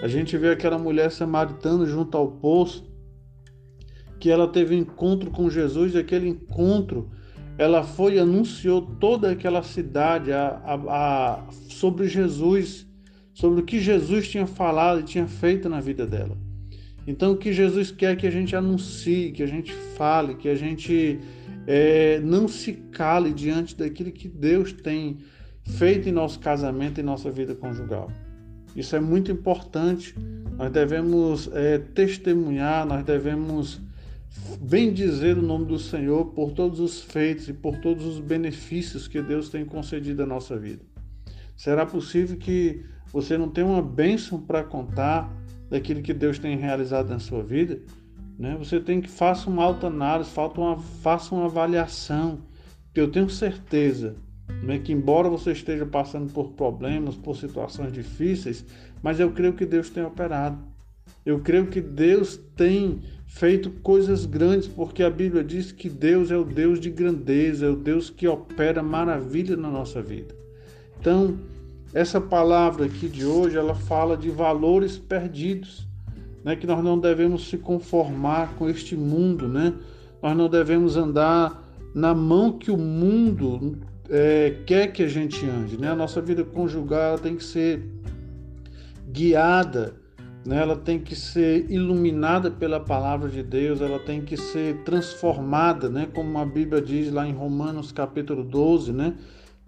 A 0.00 0.08
gente 0.08 0.36
vê 0.38 0.50
aquela 0.50 0.78
mulher 0.78 1.10
samaritana 1.10 1.84
junto 1.84 2.16
ao 2.16 2.28
poço, 2.28 2.90
que 4.18 4.30
ela 4.30 4.48
teve 4.48 4.74
um 4.74 4.78
encontro 4.78 5.30
com 5.30 5.50
Jesus, 5.50 5.94
e 5.94 5.98
aquele 5.98 6.28
encontro 6.28 7.10
ela 7.58 7.82
foi 7.82 8.14
e 8.14 8.18
anunciou 8.18 8.80
toda 8.80 9.30
aquela 9.30 9.62
cidade 9.62 10.32
a, 10.32 10.60
a, 10.64 10.74
a, 10.74 11.44
sobre 11.68 12.08
Jesus, 12.08 12.86
sobre 13.34 13.60
o 13.60 13.64
que 13.64 13.78
Jesus 13.78 14.28
tinha 14.28 14.46
falado 14.46 15.00
e 15.00 15.04
tinha 15.04 15.26
feito 15.26 15.68
na 15.68 15.80
vida 15.80 16.06
dela. 16.06 16.36
Então, 17.06 17.32
o 17.32 17.36
que 17.36 17.52
Jesus 17.52 17.90
quer 17.90 18.16
que 18.16 18.26
a 18.26 18.30
gente 18.30 18.54
anuncie, 18.54 19.32
que 19.32 19.42
a 19.42 19.46
gente 19.46 19.72
fale, 19.72 20.36
que 20.36 20.48
a 20.48 20.54
gente 20.54 21.18
é, 21.66 22.20
não 22.20 22.48
se 22.48 22.72
cale 22.72 23.32
diante 23.32 23.76
daquilo 23.76 24.10
que 24.10 24.28
Deus 24.28 24.72
tem 24.72 25.18
feito 25.64 26.08
em 26.08 26.12
nosso 26.12 26.40
casamento 26.40 27.00
e 27.00 27.02
nossa 27.02 27.30
vida 27.30 27.54
conjugal. 27.54 28.10
Isso 28.74 28.96
é 28.96 29.00
muito 29.00 29.30
importante. 29.30 30.14
Nós 30.56 30.72
devemos 30.72 31.48
é, 31.52 31.78
testemunhar, 31.78 32.86
nós 32.86 33.04
devemos 33.04 33.80
bem 34.60 34.92
dizer 34.92 35.36
o 35.36 35.42
nome 35.42 35.66
do 35.66 35.78
Senhor 35.78 36.26
por 36.26 36.52
todos 36.52 36.80
os 36.80 37.02
feitos 37.02 37.48
e 37.48 37.52
por 37.52 37.78
todos 37.78 38.04
os 38.04 38.18
benefícios 38.18 39.06
que 39.06 39.20
Deus 39.20 39.48
tem 39.48 39.64
concedido 39.64 40.22
à 40.22 40.26
nossa 40.26 40.58
vida. 40.58 40.82
Será 41.56 41.84
possível 41.84 42.36
que 42.36 42.82
você 43.12 43.36
não 43.36 43.48
tenha 43.48 43.66
uma 43.66 43.82
bênção 43.82 44.40
para 44.40 44.64
contar 44.64 45.30
daquilo 45.68 46.02
que 46.02 46.14
Deus 46.14 46.38
tem 46.38 46.56
realizado 46.56 47.10
na 47.10 47.18
sua 47.18 47.42
vida? 47.42 47.80
Né? 48.42 48.56
Você 48.58 48.80
tem 48.80 49.00
que 49.00 49.08
faça 49.08 49.48
uma 49.48 49.62
autoanálise, 49.62 50.28
uma, 50.56 50.76
faça 50.76 51.32
uma 51.32 51.44
avaliação, 51.44 52.40
que 52.92 53.00
eu 53.00 53.08
tenho 53.08 53.30
certeza 53.30 54.16
né, 54.60 54.80
que 54.80 54.92
embora 54.92 55.28
você 55.28 55.52
esteja 55.52 55.86
passando 55.86 56.32
por 56.32 56.50
problemas, 56.50 57.14
por 57.14 57.36
situações 57.36 57.92
difíceis, 57.92 58.66
mas 59.00 59.20
eu 59.20 59.30
creio 59.30 59.52
que 59.52 59.64
Deus 59.64 59.90
tem 59.90 60.04
operado. 60.04 60.58
Eu 61.24 61.38
creio 61.38 61.68
que 61.68 61.80
Deus 61.80 62.36
tem 62.56 63.00
feito 63.28 63.70
coisas 63.70 64.26
grandes, 64.26 64.66
porque 64.66 65.04
a 65.04 65.10
Bíblia 65.10 65.44
diz 65.44 65.70
que 65.70 65.88
Deus 65.88 66.32
é 66.32 66.36
o 66.36 66.44
Deus 66.44 66.80
de 66.80 66.90
grandeza, 66.90 67.66
é 67.66 67.68
o 67.68 67.76
Deus 67.76 68.10
que 68.10 68.26
opera 68.26 68.82
maravilha 68.82 69.56
na 69.56 69.70
nossa 69.70 70.02
vida. 70.02 70.34
Então, 71.00 71.38
essa 71.94 72.20
palavra 72.20 72.86
aqui 72.86 73.08
de 73.08 73.24
hoje, 73.24 73.56
ela 73.56 73.76
fala 73.76 74.16
de 74.16 74.30
valores 74.30 74.98
perdidos, 74.98 75.86
né? 76.44 76.56
Que 76.56 76.66
nós 76.66 76.82
não 76.82 76.98
devemos 76.98 77.48
se 77.48 77.58
conformar 77.58 78.54
com 78.54 78.68
este 78.68 78.96
mundo, 78.96 79.48
né? 79.48 79.74
Nós 80.22 80.36
não 80.36 80.48
devemos 80.48 80.96
andar 80.96 81.62
na 81.94 82.14
mão 82.14 82.58
que 82.58 82.70
o 82.70 82.76
mundo 82.76 83.78
é, 84.08 84.58
quer 84.66 84.92
que 84.92 85.02
a 85.02 85.08
gente 85.08 85.44
ande, 85.46 85.78
né? 85.78 85.90
A 85.90 85.96
nossa 85.96 86.20
vida 86.20 86.44
conjugal 86.44 87.18
tem 87.18 87.36
que 87.36 87.44
ser 87.44 87.82
guiada, 89.08 89.94
né? 90.44 90.60
Ela 90.60 90.76
tem 90.76 90.98
que 90.98 91.14
ser 91.14 91.70
iluminada 91.70 92.50
pela 92.50 92.80
palavra 92.80 93.28
de 93.28 93.42
Deus, 93.42 93.80
ela 93.80 93.98
tem 93.98 94.20
que 94.22 94.36
ser 94.36 94.82
transformada, 94.84 95.88
né? 95.88 96.08
Como 96.12 96.38
a 96.38 96.44
Bíblia 96.44 96.80
diz 96.80 97.12
lá 97.12 97.26
em 97.26 97.32
Romanos 97.32 97.92
capítulo 97.92 98.42
12, 98.42 98.92
né? 98.92 99.14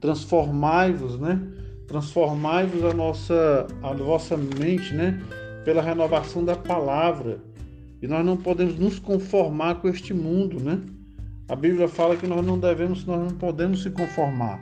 Transformai-vos, 0.00 1.18
né? 1.18 1.40
Transformai-vos 1.86 2.84
a 2.84 2.94
nossa 2.94 3.66
a 3.82 3.92
vossa 3.92 4.36
mente, 4.36 4.94
né? 4.94 5.20
Pela 5.64 5.82
renovação 5.82 6.44
da 6.44 6.56
palavra. 6.56 7.40
E 8.02 8.06
nós 8.06 8.24
não 8.24 8.36
podemos 8.36 8.78
nos 8.78 8.98
conformar 8.98 9.76
com 9.76 9.88
este 9.88 10.12
mundo, 10.12 10.60
né? 10.60 10.80
A 11.48 11.56
Bíblia 11.56 11.88
fala 11.88 12.16
que 12.16 12.26
nós 12.26 12.44
não 12.44 12.58
devemos, 12.58 13.04
nós 13.04 13.20
não 13.20 13.38
podemos 13.38 13.82
se 13.82 13.90
conformar. 13.90 14.60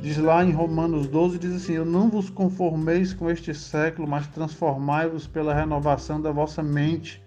Diz 0.00 0.16
lá 0.16 0.44
em 0.44 0.52
Romanos 0.52 1.08
12, 1.08 1.38
diz 1.38 1.54
assim: 1.54 1.74
Eu 1.74 1.84
não 1.84 2.08
vos 2.08 2.30
conformeis 2.30 3.12
com 3.12 3.28
este 3.28 3.52
século, 3.52 4.06
mas 4.06 4.28
transformai-vos 4.28 5.26
pela 5.26 5.52
renovação 5.52 6.20
da 6.20 6.30
vossa 6.30 6.62
mente, 6.62 7.22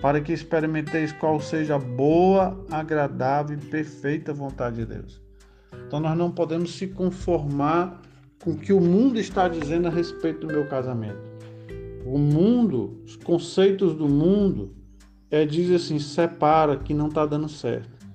para 0.00 0.20
que 0.20 0.32
experimenteis 0.32 1.12
qual 1.12 1.40
seja 1.40 1.74
a 1.74 1.78
boa, 1.78 2.64
agradável 2.70 3.56
e 3.56 3.60
perfeita 3.60 4.32
vontade 4.32 4.76
de 4.76 4.86
Deus. 4.86 5.20
Então 5.86 5.98
nós 5.98 6.16
não 6.16 6.30
podemos 6.30 6.76
se 6.76 6.86
conformar 6.86 8.00
com 8.42 8.52
o 8.52 8.56
que 8.56 8.72
o 8.72 8.80
mundo 8.80 9.18
está 9.18 9.48
dizendo 9.48 9.88
a 9.88 9.90
respeito 9.90 10.46
do 10.46 10.52
meu 10.52 10.68
casamento. 10.68 11.35
O 12.06 12.18
mundo, 12.18 13.02
os 13.04 13.16
conceitos 13.16 13.94
do 13.94 14.08
mundo, 14.08 14.70
é 15.30 15.44
diz 15.44 15.70
assim, 15.70 15.98
separa 15.98 16.76
que 16.76 16.94
não 16.94 17.08
está 17.08 17.26
dando 17.26 17.48
certo. 17.48 18.06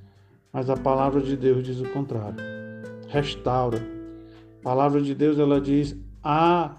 Mas 0.52 0.70
a 0.70 0.78
palavra 0.78 1.22
de 1.22 1.36
Deus 1.36 1.64
diz 1.64 1.80
o 1.82 1.90
contrário. 1.90 2.38
Restaura. 3.10 3.86
A 4.60 4.64
palavra 4.64 5.02
de 5.02 5.14
Deus 5.14 5.38
ela 5.38 5.60
diz 5.60 5.96
há 6.24 6.78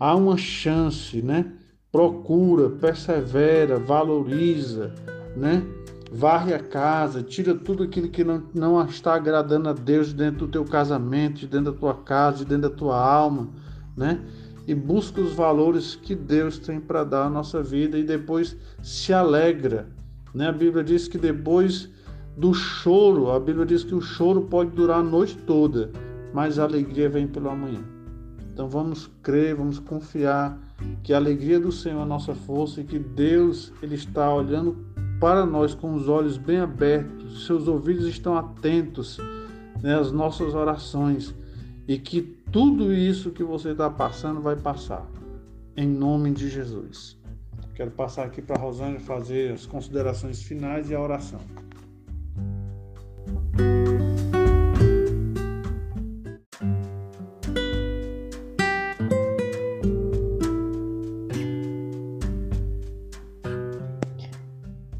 há 0.00 0.16
uma 0.16 0.36
chance, 0.36 1.22
né? 1.22 1.52
Procura, 1.92 2.70
persevera, 2.70 3.78
valoriza, 3.78 4.92
né? 5.36 5.62
Varre 6.10 6.52
a 6.52 6.58
casa, 6.58 7.22
tira 7.22 7.54
tudo 7.54 7.84
aquilo 7.84 8.08
que 8.08 8.24
não, 8.24 8.42
não 8.52 8.84
está 8.84 9.14
agradando 9.14 9.68
a 9.68 9.72
Deus 9.72 10.12
dentro 10.12 10.46
do 10.46 10.48
teu 10.48 10.64
casamento, 10.64 11.46
dentro 11.46 11.72
da 11.72 11.78
tua 11.78 11.94
casa, 11.94 12.44
dentro 12.44 12.68
da 12.68 12.76
tua 12.76 13.00
alma, 13.00 13.48
né? 13.96 14.20
E 14.66 14.74
busca 14.74 15.20
os 15.20 15.32
valores 15.32 15.94
que 15.96 16.14
Deus 16.14 16.58
tem 16.58 16.80
para 16.80 17.04
dar 17.04 17.26
à 17.26 17.30
nossa 17.30 17.62
vida 17.62 17.98
e 17.98 18.04
depois 18.04 18.56
se 18.82 19.12
alegra, 19.12 19.88
né? 20.34 20.48
A 20.48 20.52
Bíblia 20.52 20.84
diz 20.84 21.08
que 21.08 21.18
depois 21.18 21.90
do 22.36 22.54
choro, 22.54 23.30
a 23.30 23.40
Bíblia 23.40 23.66
diz 23.66 23.84
que 23.84 23.94
o 23.94 24.00
choro 24.00 24.42
pode 24.42 24.70
durar 24.70 25.00
a 25.00 25.02
noite 25.02 25.36
toda, 25.46 25.90
mas 26.32 26.58
a 26.58 26.64
alegria 26.64 27.08
vem 27.08 27.26
pelo 27.26 27.50
amanhã. 27.50 27.82
Então 28.52 28.68
vamos 28.68 29.10
crer, 29.22 29.54
vamos 29.54 29.78
confiar 29.78 30.58
que 31.02 31.12
a 31.12 31.16
alegria 31.16 31.58
do 31.58 31.72
Senhor 31.72 32.00
é 32.00 32.02
a 32.02 32.06
nossa 32.06 32.34
força 32.34 32.80
e 32.80 32.84
que 32.84 32.98
Deus 32.98 33.72
ele 33.82 33.94
está 33.94 34.32
olhando 34.32 34.76
para 35.20 35.46
nós 35.46 35.74
com 35.74 35.94
os 35.94 36.08
olhos 36.08 36.36
bem 36.36 36.58
abertos, 36.58 37.46
seus 37.46 37.68
ouvidos 37.68 38.06
estão 38.06 38.36
atentos 38.36 39.18
né, 39.80 39.94
às 39.94 40.10
nossas 40.10 40.54
orações 40.54 41.34
e 41.86 41.96
que 41.96 42.41
tudo 42.52 42.92
isso 42.92 43.30
que 43.30 43.42
você 43.42 43.70
está 43.70 43.88
passando 43.88 44.42
vai 44.42 44.54
passar, 44.54 45.10
em 45.74 45.88
nome 45.88 46.30
de 46.32 46.50
Jesus. 46.50 47.18
Quero 47.74 47.90
passar 47.90 48.26
aqui 48.26 48.42
para 48.42 48.56
a 48.56 48.58
Rosângela 48.60 49.00
fazer 49.00 49.52
as 49.52 49.64
considerações 49.64 50.42
finais 50.42 50.90
e 50.90 50.94
a 50.94 51.00
oração. 51.00 51.40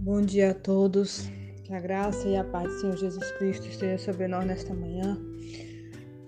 Bom 0.01 0.23
dia 0.23 0.53
a 0.53 0.55
todos. 0.55 1.31
Que 1.65 1.75
a 1.75 1.81
graça 1.81 2.27
e 2.27 2.35
a 2.35 2.45
paz 2.45 2.67
do 2.73 2.81
Senhor 2.81 2.97
Jesus 2.97 3.31
Cristo 3.33 3.69
esteja 3.69 3.99
sobre 3.99 4.27
nós 4.27 4.47
nesta 4.47 4.73
manhã. 4.73 5.19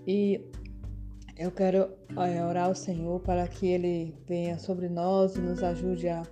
E 0.07 0.53
eu 1.37 1.51
quero 1.51 1.89
orar 2.17 2.67
ao 2.67 2.75
Senhor 2.75 3.21
para 3.21 3.47
que 3.49 3.67
Ele 3.67 4.15
venha 4.27 4.59
sobre 4.59 4.89
nós 4.89 5.35
e 5.37 5.41
nos 5.41 5.63
ajude 5.63 6.09
a 6.09 6.23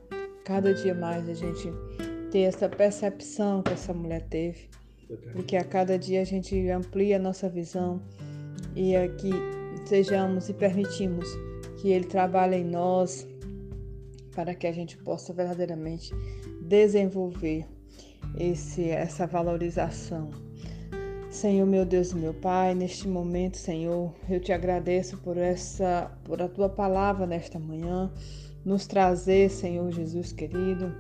cada 0.45 0.73
dia 0.73 0.95
mais 0.95 1.29
a 1.29 1.35
gente 1.35 1.69
ter 2.31 2.43
essa 2.43 2.69
percepção 2.69 3.63
que 3.63 3.73
essa 3.73 3.93
mulher 3.93 4.23
teve. 4.29 4.71
E 5.37 5.43
que 5.43 5.57
a 5.57 5.65
cada 5.65 5.99
dia 5.99 6.23
a 6.23 6.25
gente 6.25 6.69
amplie 6.71 7.13
a 7.13 7.19
nossa 7.19 7.49
visão 7.49 8.01
e 8.75 8.95
é 8.95 9.09
que 9.09 9.31
sejamos 9.85 10.49
e 10.49 10.55
permitimos 10.55 11.29
que 11.81 11.91
Ele 11.91 12.07
trabalhe 12.07 12.57
em 12.57 12.65
nós 12.65 13.27
para 14.35 14.55
que 14.55 14.67
a 14.67 14.73
gente 14.73 14.97
possa 14.97 15.33
verdadeiramente 15.35 16.15
desenvolver 16.63 17.67
esse, 18.39 18.89
essa 18.89 19.27
valorização. 19.27 20.31
Senhor, 21.43 21.67
meu 21.67 21.85
Deus 21.85 22.13
e 22.13 22.15
meu 22.15 22.33
Pai, 22.33 22.73
neste 22.73 23.09
momento, 23.09 23.57
Senhor, 23.57 24.15
eu 24.31 24.39
te 24.39 24.53
agradeço 24.53 25.19
por 25.19 25.37
essa, 25.37 26.09
por 26.23 26.41
a 26.41 26.47
tua 26.47 26.69
palavra 26.69 27.27
nesta 27.27 27.59
manhã, 27.59 28.13
nos 28.65 28.87
trazer, 28.87 29.51
Senhor 29.51 29.91
Jesus 29.91 30.31
querido, 30.31 30.95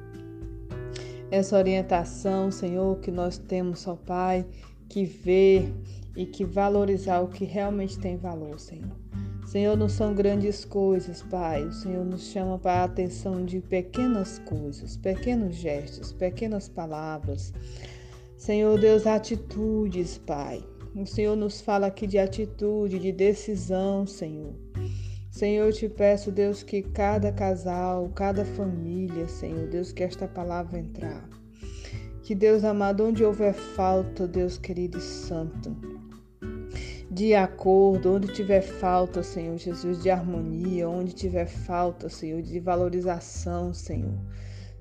essa 1.30 1.56
orientação, 1.56 2.50
Senhor, 2.50 2.98
que 2.98 3.12
nós 3.12 3.38
temos, 3.38 3.86
ó 3.86 3.94
Pai, 3.94 4.44
que 4.88 5.04
ver 5.04 5.72
e 6.16 6.26
que 6.26 6.44
valorizar 6.44 7.20
o 7.20 7.28
que 7.28 7.44
realmente 7.44 7.96
tem 8.00 8.16
valor, 8.16 8.58
Senhor. 8.58 8.96
Senhor, 9.46 9.76
não 9.76 9.88
são 9.88 10.12
grandes 10.12 10.64
coisas, 10.64 11.22
Pai. 11.22 11.64
O 11.64 11.72
Senhor 11.72 12.04
nos 12.04 12.32
chama 12.32 12.58
para 12.58 12.80
a 12.80 12.84
atenção 12.86 13.44
de 13.44 13.60
pequenas 13.60 14.40
coisas, 14.40 14.96
pequenos 14.96 15.54
gestos, 15.54 16.12
pequenas 16.12 16.68
palavras. 16.68 17.52
Senhor 18.42 18.76
Deus, 18.76 19.06
atitudes, 19.06 20.18
Pai. 20.18 20.64
O 20.96 21.06
Senhor 21.06 21.36
nos 21.36 21.60
fala 21.60 21.86
aqui 21.86 22.08
de 22.08 22.18
atitude, 22.18 22.98
de 22.98 23.12
decisão, 23.12 24.04
Senhor. 24.04 24.52
Senhor, 25.30 25.66
eu 25.66 25.72
te 25.72 25.88
peço, 25.88 26.32
Deus, 26.32 26.60
que 26.60 26.82
cada 26.82 27.30
casal, 27.30 28.10
cada 28.16 28.44
família, 28.44 29.28
Senhor, 29.28 29.68
Deus, 29.68 29.92
que 29.92 30.02
esta 30.02 30.26
palavra 30.26 30.80
entrar. 30.80 31.24
Que 32.24 32.34
Deus 32.34 32.64
amado, 32.64 33.04
onde 33.04 33.24
houver 33.24 33.54
falta, 33.54 34.26
Deus 34.26 34.58
querido 34.58 34.98
e 34.98 35.02
santo, 35.02 35.76
de 37.08 37.34
acordo, 37.34 38.14
onde 38.14 38.26
tiver 38.26 38.62
falta, 38.62 39.22
Senhor 39.22 39.56
Jesus, 39.56 40.02
de 40.02 40.10
harmonia, 40.10 40.88
onde 40.88 41.12
tiver 41.12 41.46
falta, 41.46 42.08
Senhor, 42.08 42.42
de 42.42 42.58
valorização, 42.58 43.72
Senhor. 43.72 44.18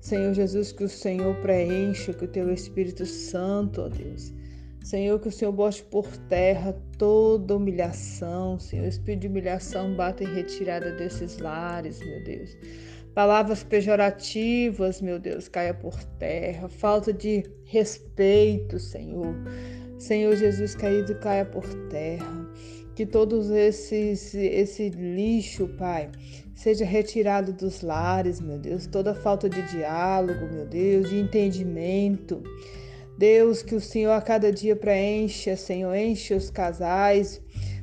Senhor 0.02 0.34
Jesus, 0.34 0.72
que 0.72 0.82
o 0.82 0.88
Senhor 0.88 1.32
preencha, 1.36 2.12
que 2.12 2.24
o 2.24 2.28
teu 2.28 2.52
Espírito 2.52 3.06
Santo, 3.06 3.82
ó 3.82 3.88
Deus. 3.88 4.34
Senhor, 4.82 5.16
que 5.20 5.28
o 5.28 5.32
Senhor 5.32 5.52
bote 5.52 5.80
por 5.84 6.08
terra 6.28 6.76
toda 6.98 7.56
humilhação, 7.56 8.58
Senhor. 8.58 8.84
Espírito 8.84 9.20
de 9.20 9.28
humilhação 9.28 9.94
bata 9.94 10.24
em 10.24 10.34
retirada 10.34 10.90
desses 10.90 11.38
lares, 11.38 12.00
meu 12.00 12.20
Deus. 12.24 12.50
Palavras 13.14 13.62
pejorativas, 13.62 15.00
meu 15.00 15.20
Deus, 15.20 15.46
caia 15.46 15.72
por 15.72 16.02
terra. 16.18 16.68
Falta 16.68 17.12
de 17.12 17.44
respeito, 17.64 18.80
Senhor. 18.80 19.36
Senhor 20.02 20.34
Jesus 20.34 20.74
caído 20.74 21.14
caia 21.14 21.44
por 21.44 21.64
terra. 21.88 22.50
Que 22.96 23.06
todos 23.06 23.50
esses 23.50 24.34
esse 24.34 24.90
lixo, 24.90 25.68
Pai, 25.78 26.10
seja 26.54 26.84
retirado 26.84 27.52
dos 27.52 27.82
lares, 27.82 28.40
meu 28.40 28.58
Deus. 28.58 28.86
Toda 28.86 29.14
falta 29.14 29.48
de 29.48 29.62
diálogo, 29.70 30.52
meu 30.52 30.66
Deus, 30.66 31.08
de 31.08 31.18
entendimento. 31.18 32.42
Deus, 33.16 33.62
que 33.62 33.76
o 33.76 33.80
Senhor 33.80 34.10
a 34.10 34.20
cada 34.20 34.50
dia 34.50 34.74
preencha, 34.74 35.56
Senhor, 35.56 35.94
enche 35.94 36.34
os 36.34 36.50
casais 36.50 37.40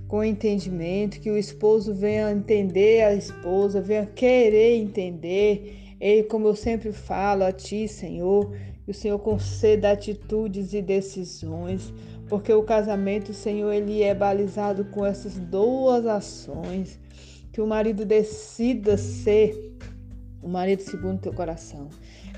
com 0.10 0.22
entendimento, 0.22 1.22
que 1.22 1.32
o 1.32 1.38
esposo 1.38 1.94
venha 1.94 2.32
entender 2.32 3.04
a 3.04 3.14
esposa, 3.14 3.80
venha 3.80 4.06
querer 4.06 4.76
entender. 4.76 5.96
E 6.02 6.24
como 6.24 6.48
eu 6.48 6.56
sempre 6.56 6.92
falo 6.92 7.46
a 7.46 7.52
Ti, 7.54 7.88
Senhor, 7.88 8.52
que 8.90 8.92
o 8.92 8.94
Senhor 8.94 9.20
conceda 9.20 9.92
atitudes 9.92 10.74
e 10.74 10.82
decisões, 10.82 11.94
porque 12.30 12.54
o 12.54 12.64
casamento, 12.64 13.34
Senhor, 13.34 13.74
ele 13.74 14.04
é 14.04 14.14
balizado 14.14 14.86
com 14.86 15.06
essas 15.06 15.38
duas 15.38 16.06
ações. 16.06 17.00
Que 17.52 17.60
o 17.60 17.68
marido 17.68 18.06
decida 18.06 18.96
ser 18.96 19.76
o 20.42 20.48
marido 20.48 20.82
segundo 20.82 21.20
teu 21.20 21.34
coração. 21.34 21.90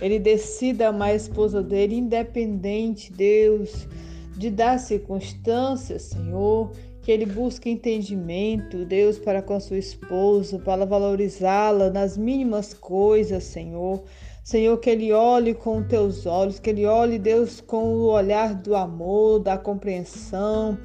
Ele 0.02 0.18
decida 0.18 0.88
amar 0.88 1.10
a 1.10 1.16
esposa 1.16 1.62
dele, 1.62 1.96
independente, 1.96 3.12
Deus, 3.12 3.88
de 4.36 4.50
dar 4.50 4.80
circunstâncias, 4.80 6.04
Senhor, 6.04 6.72
que 7.04 7.12
ele 7.12 7.26
busque 7.26 7.70
entendimento, 7.70 8.86
Deus, 8.86 9.20
para 9.20 9.42
com 9.42 9.60
sua 9.60 9.78
esposa, 9.78 10.58
para 10.58 10.86
valorizá-la 10.86 11.90
nas 11.90 12.18
mínimas 12.18 12.74
coisas, 12.74 13.44
Senhor. 13.44 14.02
Senhor, 14.44 14.78
que 14.78 14.90
ele 14.90 15.14
olhe 15.14 15.54
com 15.54 15.84
teus 15.84 16.26
olhos, 16.26 16.60
que 16.60 16.70
ele 16.70 16.86
olhe, 16.86 17.20
Deus, 17.20 17.62
com 17.62 17.94
o 17.94 18.06
olhar 18.08 18.56
do 18.56 18.76
amor, 18.76 19.40
da 19.40 19.58
compreensão, 19.58 20.78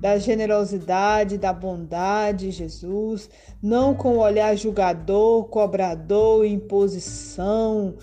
da 0.00 0.18
generosidade, 0.18 1.36
da 1.36 1.52
bondade, 1.52 2.50
Jesus, 2.50 3.28
não 3.62 3.94
com 3.94 4.16
o 4.16 4.20
olhar 4.20 4.56
julgador, 4.56 5.44
cobrador, 5.44 6.44
imposição. 6.46 7.94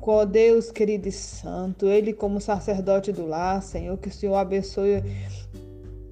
Com 0.00 0.26
Deus 0.26 0.72
querido 0.72 1.06
e 1.06 1.12
santo, 1.12 1.86
ele 1.86 2.12
como 2.12 2.40
sacerdote 2.40 3.12
do 3.12 3.24
lar, 3.24 3.62
Senhor, 3.62 3.96
que 3.98 4.08
o 4.08 4.12
Senhor 4.12 4.34
abençoe 4.34 5.00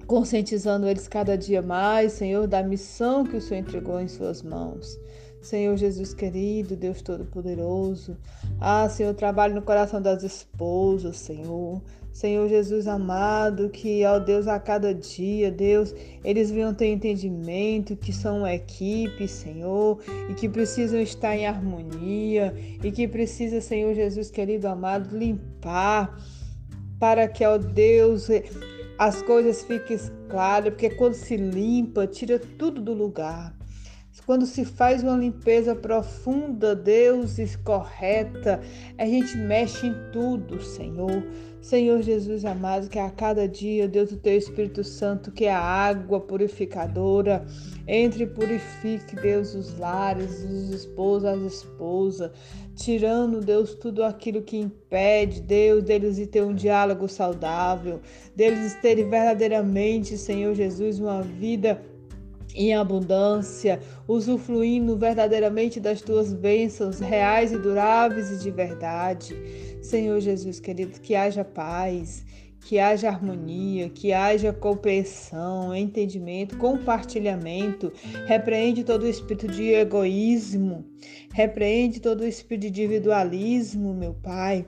conscientizando 0.07 0.87
eles 0.87 1.09
cada 1.09 1.37
dia 1.37 1.61
mais, 1.61 2.13
Senhor, 2.13 2.47
da 2.47 2.63
missão 2.63 3.25
que 3.25 3.35
o 3.35 3.41
Senhor 3.41 3.61
entregou 3.61 3.99
em 3.99 4.07
suas 4.07 4.41
mãos. 4.41 4.97
Senhor 5.41 5.75
Jesus 5.75 6.13
querido, 6.13 6.75
Deus 6.75 7.01
Todo-Poderoso. 7.01 8.15
Ah, 8.59 8.87
Senhor, 8.87 9.13
trabalhe 9.15 9.53
no 9.53 9.61
coração 9.61 10.01
das 10.01 10.23
esposas, 10.23 11.17
Senhor. 11.17 11.81
Senhor 12.13 12.47
Jesus 12.49 12.87
amado, 12.87 13.69
que 13.69 14.03
ao 14.03 14.19
Deus 14.19 14.47
a 14.47 14.59
cada 14.59 14.93
dia, 14.93 15.49
Deus, 15.49 15.95
eles 16.23 16.51
venham 16.51 16.73
ter 16.73 16.87
entendimento 16.87 17.95
que 17.95 18.11
são 18.11 18.39
uma 18.39 18.53
equipe, 18.53 19.27
Senhor, 19.27 19.99
e 20.29 20.33
que 20.33 20.49
precisam 20.49 20.99
estar 20.99 21.35
em 21.35 21.47
harmonia, 21.47 22.53
e 22.83 22.91
que 22.91 23.07
precisa, 23.07 23.61
Senhor 23.61 23.95
Jesus 23.95 24.29
querido 24.29 24.67
amado, 24.67 25.17
limpar 25.17 26.19
para 26.99 27.27
que, 27.27 27.45
ó 27.45 27.57
Deus, 27.57 28.27
as 28.99 29.21
coisas 29.23 29.63
fiquem 29.63 29.97
claras, 30.29 30.73
porque 30.73 30.89
quando 30.91 31.13
se 31.13 31.35
limpa, 31.37 32.05
tira 32.05 32.37
tudo 32.37 32.81
do 32.81 32.93
lugar. 32.93 33.60
Quando 34.25 34.45
se 34.45 34.63
faz 34.63 35.01
uma 35.03 35.17
limpeza 35.17 35.75
profunda, 35.75 36.75
Deus, 36.75 37.39
e 37.39 37.57
correta, 37.57 38.61
a 38.97 39.05
gente 39.05 39.35
mexe 39.35 39.87
em 39.87 39.95
tudo, 40.11 40.61
Senhor. 40.61 41.23
Senhor 41.61 42.01
Jesus 42.01 42.43
amado, 42.43 42.89
que 42.89 42.97
a 42.97 43.09
cada 43.09 43.47
dia, 43.47 43.87
Deus, 43.87 44.11
o 44.11 44.17
teu 44.17 44.35
Espírito 44.35 44.83
Santo, 44.83 45.31
que 45.31 45.45
é 45.45 45.53
a 45.53 45.59
água 45.59 46.19
purificadora, 46.19 47.45
entre 47.87 48.23
e 48.23 48.27
purifique, 48.27 49.15
Deus, 49.15 49.53
os 49.53 49.77
lares, 49.77 50.43
os 50.43 50.69
esposos, 50.69 51.25
as 51.25 51.41
esposas, 51.41 52.31
tirando, 52.75 53.41
Deus, 53.41 53.75
tudo 53.75 54.03
aquilo 54.03 54.41
que 54.41 54.57
impede, 54.57 55.41
Deus, 55.41 55.83
deles 55.83 56.15
de 56.15 56.25
ter 56.25 56.41
um 56.41 56.53
diálogo 56.53 57.07
saudável, 57.07 57.99
deles 58.35 58.73
terem 58.81 59.07
verdadeiramente, 59.07 60.17
Senhor 60.17 60.55
Jesus, 60.55 60.99
uma 60.99 61.21
vida 61.21 61.79
em 62.55 62.73
abundância, 62.73 63.79
usufruindo 64.07 64.97
verdadeiramente 64.97 65.79
das 65.79 66.01
tuas 66.01 66.33
bênçãos 66.33 66.99
reais 66.99 67.51
e 67.51 67.57
duráveis 67.57 68.31
e 68.31 68.37
de 68.37 68.51
verdade. 68.51 69.35
Senhor 69.81 70.19
Jesus 70.19 70.59
querido, 70.59 70.99
que 70.99 71.15
haja 71.15 71.43
paz, 71.43 72.25
que 72.61 72.77
haja 72.77 73.09
harmonia, 73.09 73.89
que 73.89 74.13
haja 74.13 74.53
compreensão, 74.53 75.75
entendimento, 75.75 76.57
compartilhamento. 76.57 77.91
Repreende 78.25 78.83
todo 78.83 79.03
o 79.03 79.07
espírito 79.07 79.47
de 79.47 79.73
egoísmo, 79.73 80.85
repreende 81.33 81.99
todo 81.99 82.21
o 82.21 82.27
espírito 82.27 82.61
de 82.61 82.83
individualismo, 82.83 83.93
meu 83.93 84.13
Pai. 84.13 84.65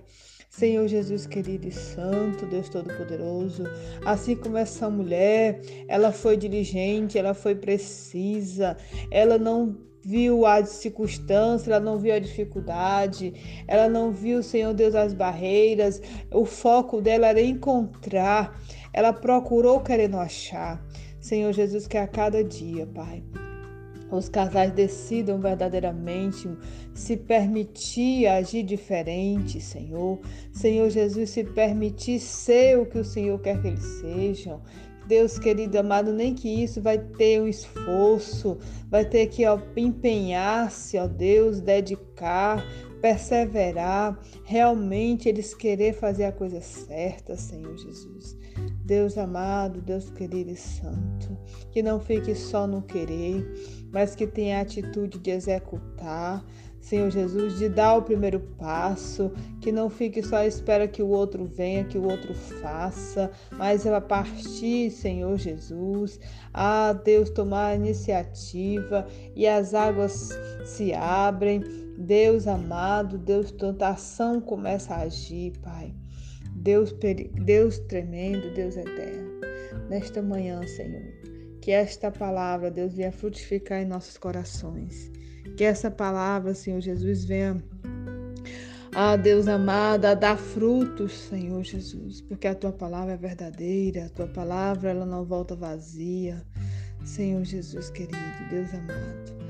Senhor 0.56 0.88
Jesus 0.88 1.26
querido 1.26 1.68
e 1.68 1.72
santo, 1.72 2.46
Deus 2.46 2.70
Todo-Poderoso, 2.70 3.64
assim 4.06 4.36
como 4.36 4.56
essa 4.56 4.88
mulher, 4.88 5.60
ela 5.88 6.12
foi 6.12 6.38
diligente, 6.38 7.18
ela 7.18 7.34
foi 7.34 7.56
precisa, 7.56 8.78
ela 9.10 9.40
não 9.40 9.76
viu 10.04 10.46
a 10.46 10.64
circunstância, 10.64 11.72
ela 11.72 11.80
não 11.80 11.98
viu 11.98 12.14
a 12.14 12.20
dificuldade, 12.20 13.34
ela 13.68 13.90
não 13.90 14.12
viu, 14.12 14.44
Senhor 14.44 14.76
Deus, 14.76 14.94
as 14.94 15.12
barreiras, 15.12 16.00
o 16.32 16.46
foco 16.46 17.02
dela 17.02 17.30
era 17.30 17.42
encontrar, 17.42 18.62
ela 18.94 19.12
procurou 19.12 19.82
querendo 19.82 20.18
achar. 20.18 20.86
Senhor 21.20 21.52
Jesus, 21.52 21.88
que 21.88 21.98
a 21.98 22.06
cada 22.06 22.44
dia, 22.44 22.86
Pai, 22.86 23.24
os 24.16 24.30
casais 24.30 24.72
decidam 24.72 25.40
verdadeiramente 25.40 26.50
se 26.94 27.18
permitir 27.18 28.28
agir 28.28 28.64
diferente, 28.64 29.60
Senhor. 29.60 30.20
Senhor 30.52 30.90
Jesus, 30.90 31.30
se 31.30 31.44
permitir 31.44 32.20
ser 32.20 32.80
o 32.80 32.86
que 32.86 33.00
o 33.00 33.06
Senhor 33.06 33.40
quer 33.40 33.62
que 33.62 33.68
eles 33.68 33.84
sejam. 33.84 34.62
Deus 35.08 35.38
querido 35.38 35.78
amado, 35.78 36.14
nem 36.14 36.34
que 36.34 36.48
isso 36.48 36.82
vai 36.82 36.98
ter 36.98 37.42
um 37.42 37.48
esforço, 37.48 38.58
vai 38.90 39.04
ter 39.04 39.28
que 39.28 39.44
empenhar-se, 39.76 40.98
ó 40.98 41.08
Deus, 41.08 41.60
dedicar, 41.60 42.64
perseverar, 43.02 44.18
realmente 44.46 45.28
eles 45.28 45.54
querer 45.54 45.94
fazer 45.94 46.24
a 46.24 46.32
coisa 46.32 46.62
certa, 46.62 47.36
Senhor 47.36 47.78
Jesus. 47.78 48.38
Deus 48.84 49.18
amado, 49.18 49.82
Deus 49.82 50.10
querido 50.10 50.52
e 50.52 50.58
santo, 50.58 51.38
que 51.72 51.82
não 51.82 52.02
fique 52.02 52.36
só 52.36 52.68
no 52.68 52.82
querer, 52.82 53.46
mas 53.92 54.14
que 54.14 54.28
tenha 54.28 54.60
a 54.60 54.62
atitude 54.62 55.20
de 55.20 55.32
executar, 55.32 56.44
Senhor 56.82 57.10
Jesus, 57.10 57.58
de 57.58 57.70
dar 57.70 57.96
o 57.96 58.02
primeiro 58.02 58.42
passo, 58.42 59.32
que 59.62 59.72
não 59.72 59.90
fique 59.90 60.22
só 60.22 60.38
à 60.38 60.46
espera 60.46 60.86
que 60.86 61.02
o 61.02 61.08
outro 61.08 61.46
venha, 61.46 61.86
que 61.86 61.98
o 61.98 62.04
outro 62.04 62.36
faça, 62.36 63.32
mas 63.54 63.88
a 63.88 64.02
partir, 64.02 64.92
Senhor 64.92 65.38
Jesus, 65.38 66.20
a 66.54 66.92
Deus 66.92 67.30
tomar 67.30 67.68
a 67.68 67.76
iniciativa 67.76 69.08
e 69.34 69.48
as 69.48 69.74
águas 69.74 70.38
se 70.66 70.94
abrem. 70.94 71.64
Deus 71.98 72.48
amado, 72.48 73.18
Deus, 73.18 73.50
tanta 73.50 73.88
ação 73.88 74.42
começa 74.42 74.94
a 74.94 75.04
agir, 75.04 75.54
Pai. 75.60 76.03
Deus, 76.64 76.96
Deus 77.44 77.78
tremendo, 77.78 78.54
Deus 78.54 78.78
eterno. 78.78 79.42
Nesta 79.90 80.22
manhã, 80.22 80.66
Senhor, 80.66 81.04
que 81.62 81.72
esta 81.72 82.10
palavra, 82.10 82.72
Deus, 82.72 82.94
venha 82.94 83.12
frutificar 83.12 83.82
em 83.82 83.86
nossos 83.86 84.18
corações. 84.18 85.12
Que 85.58 85.66
essa 85.66 85.92
palavra, 85.92 86.54
Senhor 86.54 86.80
Jesus, 86.80 87.26
venha, 87.26 87.58
ah, 88.96 89.18
Deus 89.18 89.46
amado, 89.50 90.06
a 90.06 90.14
dar 90.14 90.38
frutos, 90.38 91.12
Senhor 91.12 91.62
Jesus, 91.64 92.22
porque 92.22 92.48
a 92.48 92.56
tua 92.56 92.72
palavra 92.72 93.14
é 93.14 93.18
verdadeira, 93.18 94.06
a 94.06 94.10
tua 94.10 94.28
palavra 94.28 94.92
ela 94.92 95.06
não 95.06 95.26
volta 95.26 95.58
vazia. 95.58 96.42
Senhor 97.04 97.44
Jesus 97.44 97.90
querido, 97.90 98.16
Deus 98.50 98.74
amado. 98.74 99.43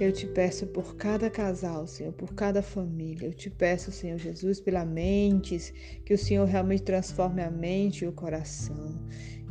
Eu 0.00 0.12
te 0.12 0.28
peço 0.28 0.64
por 0.64 0.94
cada 0.94 1.28
casal, 1.28 1.84
Senhor, 1.88 2.12
por 2.12 2.32
cada 2.32 2.62
família. 2.62 3.26
Eu 3.26 3.34
te 3.34 3.50
peço, 3.50 3.90
Senhor 3.90 4.16
Jesus, 4.16 4.60
pela 4.60 4.84
mente, 4.84 6.00
que 6.04 6.14
o 6.14 6.18
Senhor 6.18 6.44
realmente 6.46 6.84
transforme 6.84 7.42
a 7.42 7.50
mente 7.50 8.04
e 8.04 8.08
o 8.08 8.12
coração. 8.12 8.96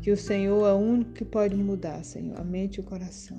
Que 0.02 0.10
o 0.10 0.16
Senhor 0.16 0.66
é 0.66 0.72
o 0.72 0.78
único 0.78 1.12
que 1.12 1.26
pode 1.26 1.54
mudar, 1.54 2.02
Senhor, 2.06 2.40
a 2.40 2.46
mente 2.46 2.78
e 2.78 2.80
o 2.80 2.84
coração. 2.84 3.38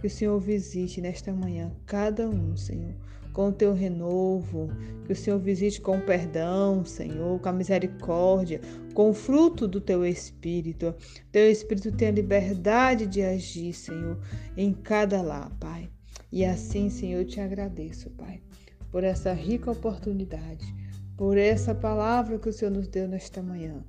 Que 0.00 0.08
o 0.08 0.10
Senhor 0.10 0.40
visite 0.40 1.00
nesta 1.00 1.32
manhã 1.32 1.70
cada 1.86 2.28
um, 2.28 2.56
Senhor, 2.56 2.96
com 3.32 3.50
o 3.50 3.52
teu 3.52 3.72
renovo. 3.72 4.70
Que 5.06 5.12
o 5.12 5.16
Senhor 5.16 5.38
visite 5.38 5.80
com 5.80 6.00
perdão, 6.00 6.84
Senhor, 6.84 7.38
com 7.38 7.48
a 7.48 7.52
misericórdia, 7.52 8.60
com 8.92 9.10
o 9.10 9.14
fruto 9.14 9.68
do 9.68 9.80
teu 9.80 10.04
Espírito. 10.04 10.96
Teu 11.30 11.48
Espírito 11.48 11.92
tenha 11.92 12.10
liberdade 12.10 13.06
de 13.06 13.22
agir, 13.22 13.72
Senhor, 13.72 14.18
em 14.56 14.72
cada 14.72 15.22
lar, 15.22 15.48
Pai. 15.60 15.88
E 16.32 16.44
assim, 16.44 16.88
Senhor, 16.88 17.20
eu 17.20 17.26
te 17.26 17.40
agradeço, 17.40 18.08
Pai, 18.10 18.40
por 18.90 19.02
essa 19.02 19.32
rica 19.32 19.70
oportunidade, 19.70 20.64
por 21.16 21.36
essa 21.36 21.74
palavra 21.74 22.38
que 22.38 22.48
o 22.48 22.52
Senhor 22.52 22.70
nos 22.70 22.86
deu 22.86 23.08
nesta 23.08 23.42
manhã, 23.42 23.84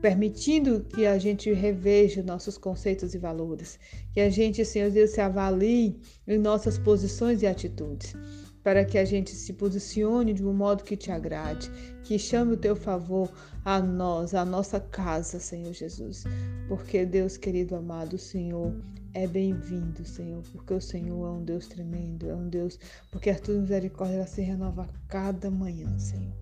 permitindo 0.00 0.84
que 0.84 1.06
a 1.06 1.18
gente 1.18 1.52
reveja 1.52 2.22
nossos 2.22 2.56
conceitos 2.56 3.14
e 3.14 3.18
valores, 3.18 3.80
que 4.12 4.20
a 4.20 4.30
gente, 4.30 4.64
Senhor 4.64 4.90
Deus, 4.90 5.10
se 5.10 5.20
avalie 5.20 6.00
em 6.26 6.38
nossas 6.38 6.78
posições 6.78 7.42
e 7.42 7.46
atitudes, 7.48 8.14
para 8.62 8.84
que 8.84 8.96
a 8.96 9.04
gente 9.04 9.32
se 9.32 9.52
posicione 9.52 10.32
de 10.32 10.44
um 10.44 10.52
modo 10.52 10.84
que 10.84 10.96
te 10.96 11.10
agrade, 11.10 11.68
que 12.04 12.16
chame 12.16 12.54
o 12.54 12.56
teu 12.56 12.76
favor 12.76 13.28
a 13.64 13.80
nós, 13.80 14.34
a 14.34 14.44
nossa 14.44 14.78
casa, 14.78 15.40
Senhor 15.40 15.72
Jesus. 15.72 16.24
Porque, 16.68 17.04
Deus 17.04 17.36
querido 17.36 17.74
amado, 17.74 18.14
o 18.14 18.18
Senhor 18.18 18.72
é 19.14 19.26
bem-vindo, 19.26 20.04
Senhor, 20.04 20.42
porque 20.52 20.74
o 20.74 20.80
Senhor 20.80 21.26
é 21.26 21.30
um 21.30 21.44
Deus 21.44 21.66
tremendo, 21.66 22.28
é 22.28 22.34
um 22.34 22.48
Deus, 22.48 22.78
porque 23.10 23.30
a 23.30 23.38
tua 23.38 23.58
misericórdia 23.58 24.26
se 24.26 24.42
renova 24.42 24.84
a 24.84 25.08
cada 25.08 25.50
manhã, 25.50 25.98
Senhor. 25.98 26.34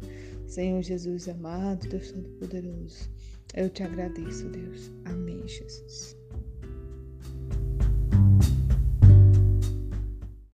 Senhor 0.47 0.83
Jesus 0.83 1.29
amado, 1.29 1.89
Deus 1.89 2.13
Todo-Poderoso, 2.13 3.11
eu 3.55 3.69
te 3.69 3.83
agradeço, 3.83 4.49
Deus. 4.51 4.91
Amém, 5.05 5.47
Jesus. 5.47 6.20